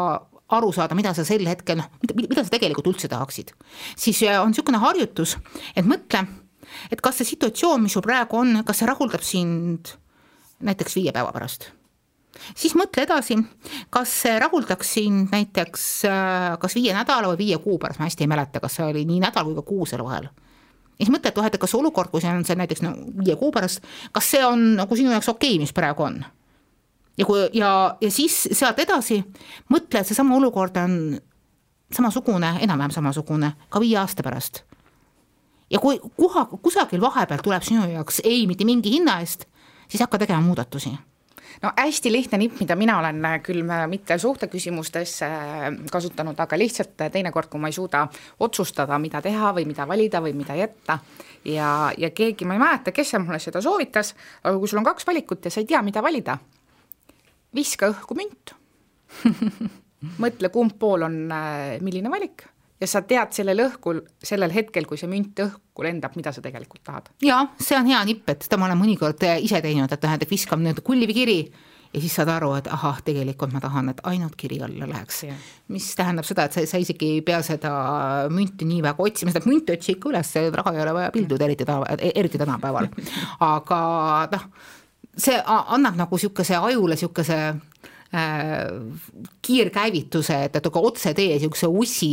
[0.49, 3.53] aru saada, mida sa sel hetkel, noh, mida sa tegelikult üldse tahaksid.
[3.97, 5.38] siis äh, on niisugune harjutus,
[5.75, 6.25] et mõtle,
[6.91, 9.93] et kas see situatsioon, mis sul praegu on, kas see rahuldab sind
[10.65, 11.69] näiteks viie päeva pärast
[12.55, 13.38] siis mõtle edasi,
[13.93, 18.25] kas see rahuldaks sind näiteks äh, kas viie nädala või viie kuu pärast, ma hästi
[18.25, 20.30] ei mäleta, kas see oli nii nädal kui ka kuu selle vahel.
[20.97, 23.51] siis mõtle, et noh, et kas olukord, kui see on see näiteks no viie kuu
[23.55, 26.21] pärast, kas see on nagu sinu jaoks okei okay,, mis praegu on
[27.19, 27.71] ja kui ja,
[28.01, 29.19] ja siis sealt edasi
[29.73, 30.95] mõtle, et seesama olukord on
[31.95, 34.63] samasugune, enam-vähem samasugune ka viie aasta pärast.
[35.69, 39.45] ja kui kuha, kusagil vahepeal tuleb sinu jaoks ei mitte mingi hinna eest,
[39.89, 40.95] siis hakka tegema muudatusi
[41.64, 45.16] no hästi lihtne nipp, mida mina olen küll mitte suhteküsimustes
[45.91, 48.06] kasutanud, aga lihtsalt teinekord, kui ma ei suuda
[48.39, 51.00] otsustada, mida teha või mida valida või mida jätta.
[51.47, 55.08] Ja, ja keegi, ma ei mäleta, kes mulle seda soovitas, aga kui sul on kaks
[55.08, 56.38] valikut ja sa ei tea, mida valida,
[57.56, 58.56] viska õhku münt.
[60.24, 62.49] Mõtle, kumb pool on äh, milline valik
[62.80, 66.84] ja sa tead sellel õhkul, sellel hetkel, kui see münt õhku lendab, mida sa tegelikult
[66.88, 67.09] tahad.
[67.23, 70.32] jaa, see on hea nipp, et seda ma olen mõnikord äh, ise teinud, et tähendab,
[70.32, 71.39] viskame nii-öelda kullivikiri
[71.93, 75.23] ja siis saad aru, et ahah, tegelikult ma tahan, et ainult kiri alla läheks
[75.73, 77.71] mis tähendab seda, et sa, sa isegi ei pea seda
[78.34, 81.65] münti nii väga otsima, seda münti otsi ikka üles, raha ei ole vaja pilduda, eriti
[81.67, 82.91] täna, eriti tänapäeval.
[83.53, 83.80] aga
[84.36, 84.51] noh
[85.19, 87.39] see annab nagu niisuguse ajule niisuguse
[89.45, 92.10] kiirkäivituse, et, et aga otsetee niisuguse ussi,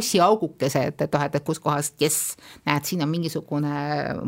[0.00, 2.34] ussiaugukese, et, et noh, et, et kuskohast jess,
[2.68, 3.72] näed, siin on mingisugune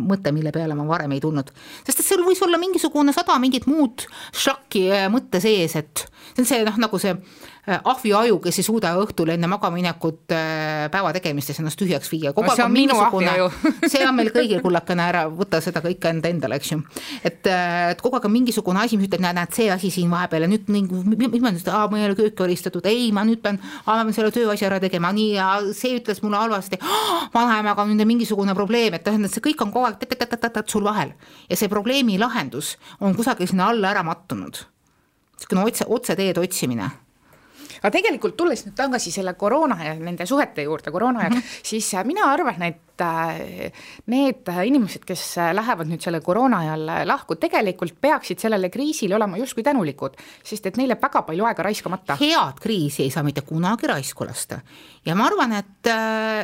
[0.00, 1.52] mõte, mille peale ma varem ei tulnud.
[1.84, 6.48] sest et seal võis olla mingisugune sada mingit muud šakki mõtte sees, et see on
[6.48, 11.60] see noh, nagu see Äh, ahviaju, kes ei suuda õhtul enne magamaminekut äh, päeva tegemistes
[11.62, 12.32] ennast tühjaks viia.
[12.34, 13.50] See on minu ahviaju
[13.92, 16.80] see on meil kõigil, kullakene, ära võta seda kõike enda endale, eks ju.
[17.22, 20.10] et, äh, et kogu aeg on mingisugune asi, mis ütleb, näed, näed, see asi siin
[20.10, 23.38] vahepeal ja nüüd, mis ma nüüd, aa, ma ei ole kööki oristatud, ei, ma nüüd
[23.44, 26.80] pean, aa, ma pean selle tööasja ära tegema, nii, ja see ütles mulle halvasti,
[27.36, 31.14] vanaemaga on nüüd mingisugune probleem, et tähendab, see kõik on kogu aeg sul vahel
[31.46, 34.64] ja see probleemi lahendus on kusagil sinna alla ära mattunud.
[35.38, 36.90] niisugune otse, otseteed otsimine
[37.82, 41.60] aga tegelikult tulles nüüd tagasi selle koroona ja nende suhete juurde koroona ajal mm, -hmm.
[41.70, 43.72] siis äh, mina arvan, et äh,
[44.06, 49.62] need inimesed, kes lähevad nüüd selle koroona ajal lahku, tegelikult peaksid sellele kriisile olema justkui
[49.62, 52.16] tänulikud, sest et neil jääb väga palju aega raiskamata.
[52.20, 54.60] head kriisi ei saa mitte kunagi raisku lasta
[55.06, 55.92] ja ma arvan, et,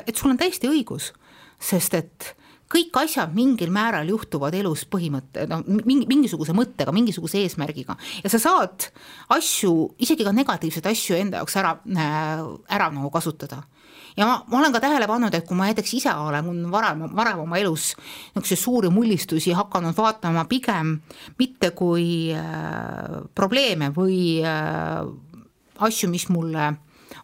[0.06, 1.12] et sul on täiesti õigus,
[1.58, 2.34] sest et
[2.72, 8.40] kõik asjad mingil määral juhtuvad elus põhimõtte, no mingi, mingisuguse mõttega, mingisuguse eesmärgiga ja sa
[8.42, 8.90] saad
[9.34, 12.44] asju, isegi ka negatiivseid asju enda jaoks ära, äh,
[12.76, 13.62] ära nagu kasutada.
[14.16, 17.44] ja ma, ma olen ka tähele pannud, et kui ma näiteks ise olen varem, varem
[17.44, 17.94] oma elus
[18.34, 20.98] niisuguseid suuri mullistusi hakanud vaatama pigem
[21.38, 25.08] mitte kui äh, probleeme või äh,
[25.78, 26.74] asju, mis mulle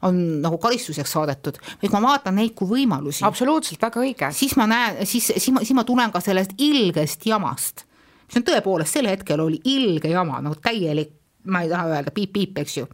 [0.05, 3.25] on nagu karistuseks saadetud, vaid ma vaatan neid kui võimalusi.
[3.27, 4.31] absoluutselt, väga õige.
[4.37, 7.85] siis ma näen, siis, siis ma, siis ma tulen ka sellest ilgest jamast,
[8.29, 12.59] mis on tõepoolest sel hetkel oli ilge jama, nagu täielik, ma ei taha öelda piip-piip,
[12.65, 12.87] eks ju.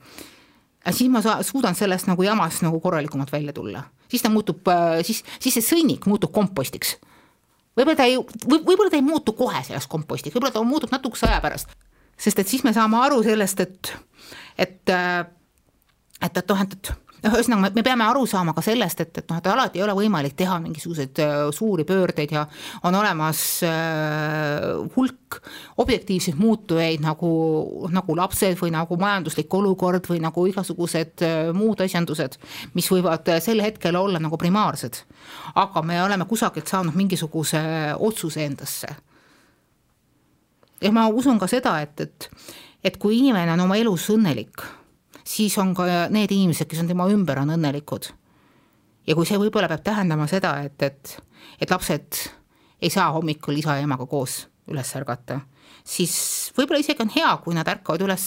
[0.90, 5.00] siis ma saa, suudan sellest nagu jamast nagu korralikumalt välja tulla, siis ta muutub, äh,
[5.06, 6.96] siis, siis see sõnnik muutub kompostiks
[7.78, 11.40] võib-olla ta ei, võib-olla ta ei muutu kohe selleks kompostiks, võib-olla ta muutub natukese aja
[11.42, 11.70] pärast,
[12.20, 13.92] sest et siis me saame aru sellest, et,
[14.58, 15.22] et äh,
[16.20, 16.92] et, et noh, et, et
[17.24, 19.94] noh, ühesõnaga me peame aru saama ka sellest, et, et noh, et alati ei ole
[19.98, 22.46] võimalik teha mingisuguseid äh, suuri pöördeid ja
[22.88, 24.64] on olemas äh,
[24.96, 25.40] hulk
[25.82, 27.30] objektiivseid muutujaid nagu,
[27.92, 32.40] nagu lapsed või nagu majanduslik olukord või nagu igasugused äh, muud asjandused,
[32.74, 35.04] mis võivad sel hetkel olla nagu primaarsed.
[35.54, 37.60] aga me oleme kusagilt saanud mingisuguse
[37.98, 38.88] otsuse endasse.
[40.80, 42.30] ja ma usun ka seda, et, et,
[42.84, 44.79] et kui inimene on oma elus õnnelik
[45.24, 48.10] siis on ka need inimesed, kes on tema ümber, on õnnelikud.
[49.06, 51.16] ja kui see võib-olla peab tähendama seda, et, et,
[51.60, 52.24] et lapsed
[52.80, 55.40] ei saa hommikul isa ja emaga koos üles ärgata,
[55.86, 56.12] siis
[56.56, 58.26] võib-olla isegi on hea, kui nad ärkavad üles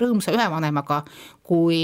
[0.00, 1.00] rõõmsa ühe vanemaga,
[1.44, 1.78] kui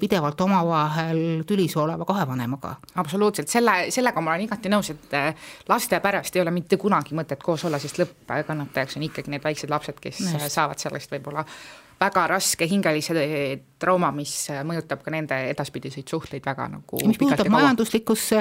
[0.00, 2.74] pidevalt omavahel tülis oleva kahe vanemaga.
[3.00, 7.16] absoluutselt, selle, sellega ma olen igati nõus, et äh, laste pärast ei ole mitte kunagi
[7.16, 10.52] mõtet koos olla, sest lõppkannatajaks on ikkagi need väiksed lapsed, kes Just.
[10.52, 11.46] saavad sellest võib-olla
[12.00, 13.14] väga raske hingelise
[13.80, 14.32] trauma, mis
[14.66, 18.40] mõjutab ka nende edaspidiseid suhteid väga nagu mis puudutab majanduslikusse,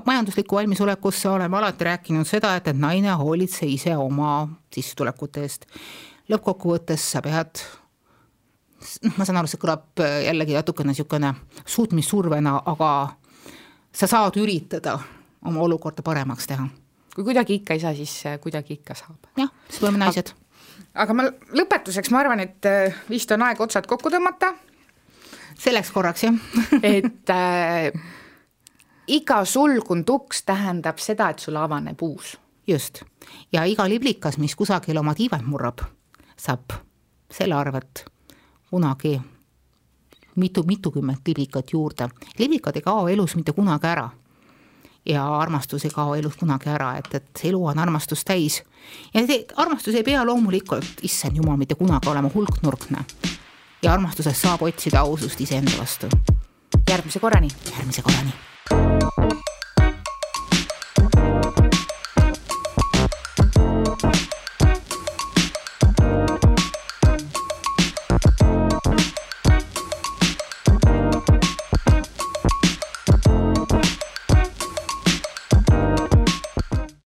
[0.00, 5.66] majanduslikku valmisolekusse, oleme alati rääkinud seda, et, et naine hoolitse ise oma sissetulekute eest.
[6.32, 7.60] lõppkokkuvõttes sa pead
[9.04, 11.34] noh, ma saan aru, see kõlab jällegi natukene niisugune
[11.64, 12.90] suutmissurvena, aga
[13.94, 14.98] sa saad üritada
[15.44, 16.68] oma olukorda paremaks teha.
[17.14, 19.30] kui kuidagi ikka ei saa, siis kuidagi ikka saab.
[19.36, 20.34] jah, siis me oleme naised
[20.94, 21.26] aga ma
[21.56, 24.54] lõpetuseks, ma arvan, et äh, vist on aeg otsad kokku tõmmata.
[25.58, 26.34] selleks korraks, jah
[26.82, 27.90] et äh,
[29.06, 32.36] iga sulgunud uks tähendab seda, et sul avaneb uus.
[32.66, 33.02] just,
[33.52, 35.84] ja iga liblikas, mis kusagil oma tiivad murrab,
[36.36, 36.78] saab
[37.30, 38.04] selle arvelt
[38.70, 39.20] kunagi
[40.36, 42.08] mitu, mitukümmet liblikat juurde.
[42.38, 44.10] liblikad ei kao elus mitte kunagi ära
[45.06, 48.62] ja armastus ei kao elust kunagi ära, et, et elu on armastust täis.
[49.14, 53.04] ja see armastus ei pea loomulikult, issand jumal, mitte kunagi olema hulknurkne.
[53.82, 56.08] ja armastuses saab otsida ausust iseenda vastu.
[56.90, 57.48] järgmise korrani.
[57.76, 58.53] järgmise korrani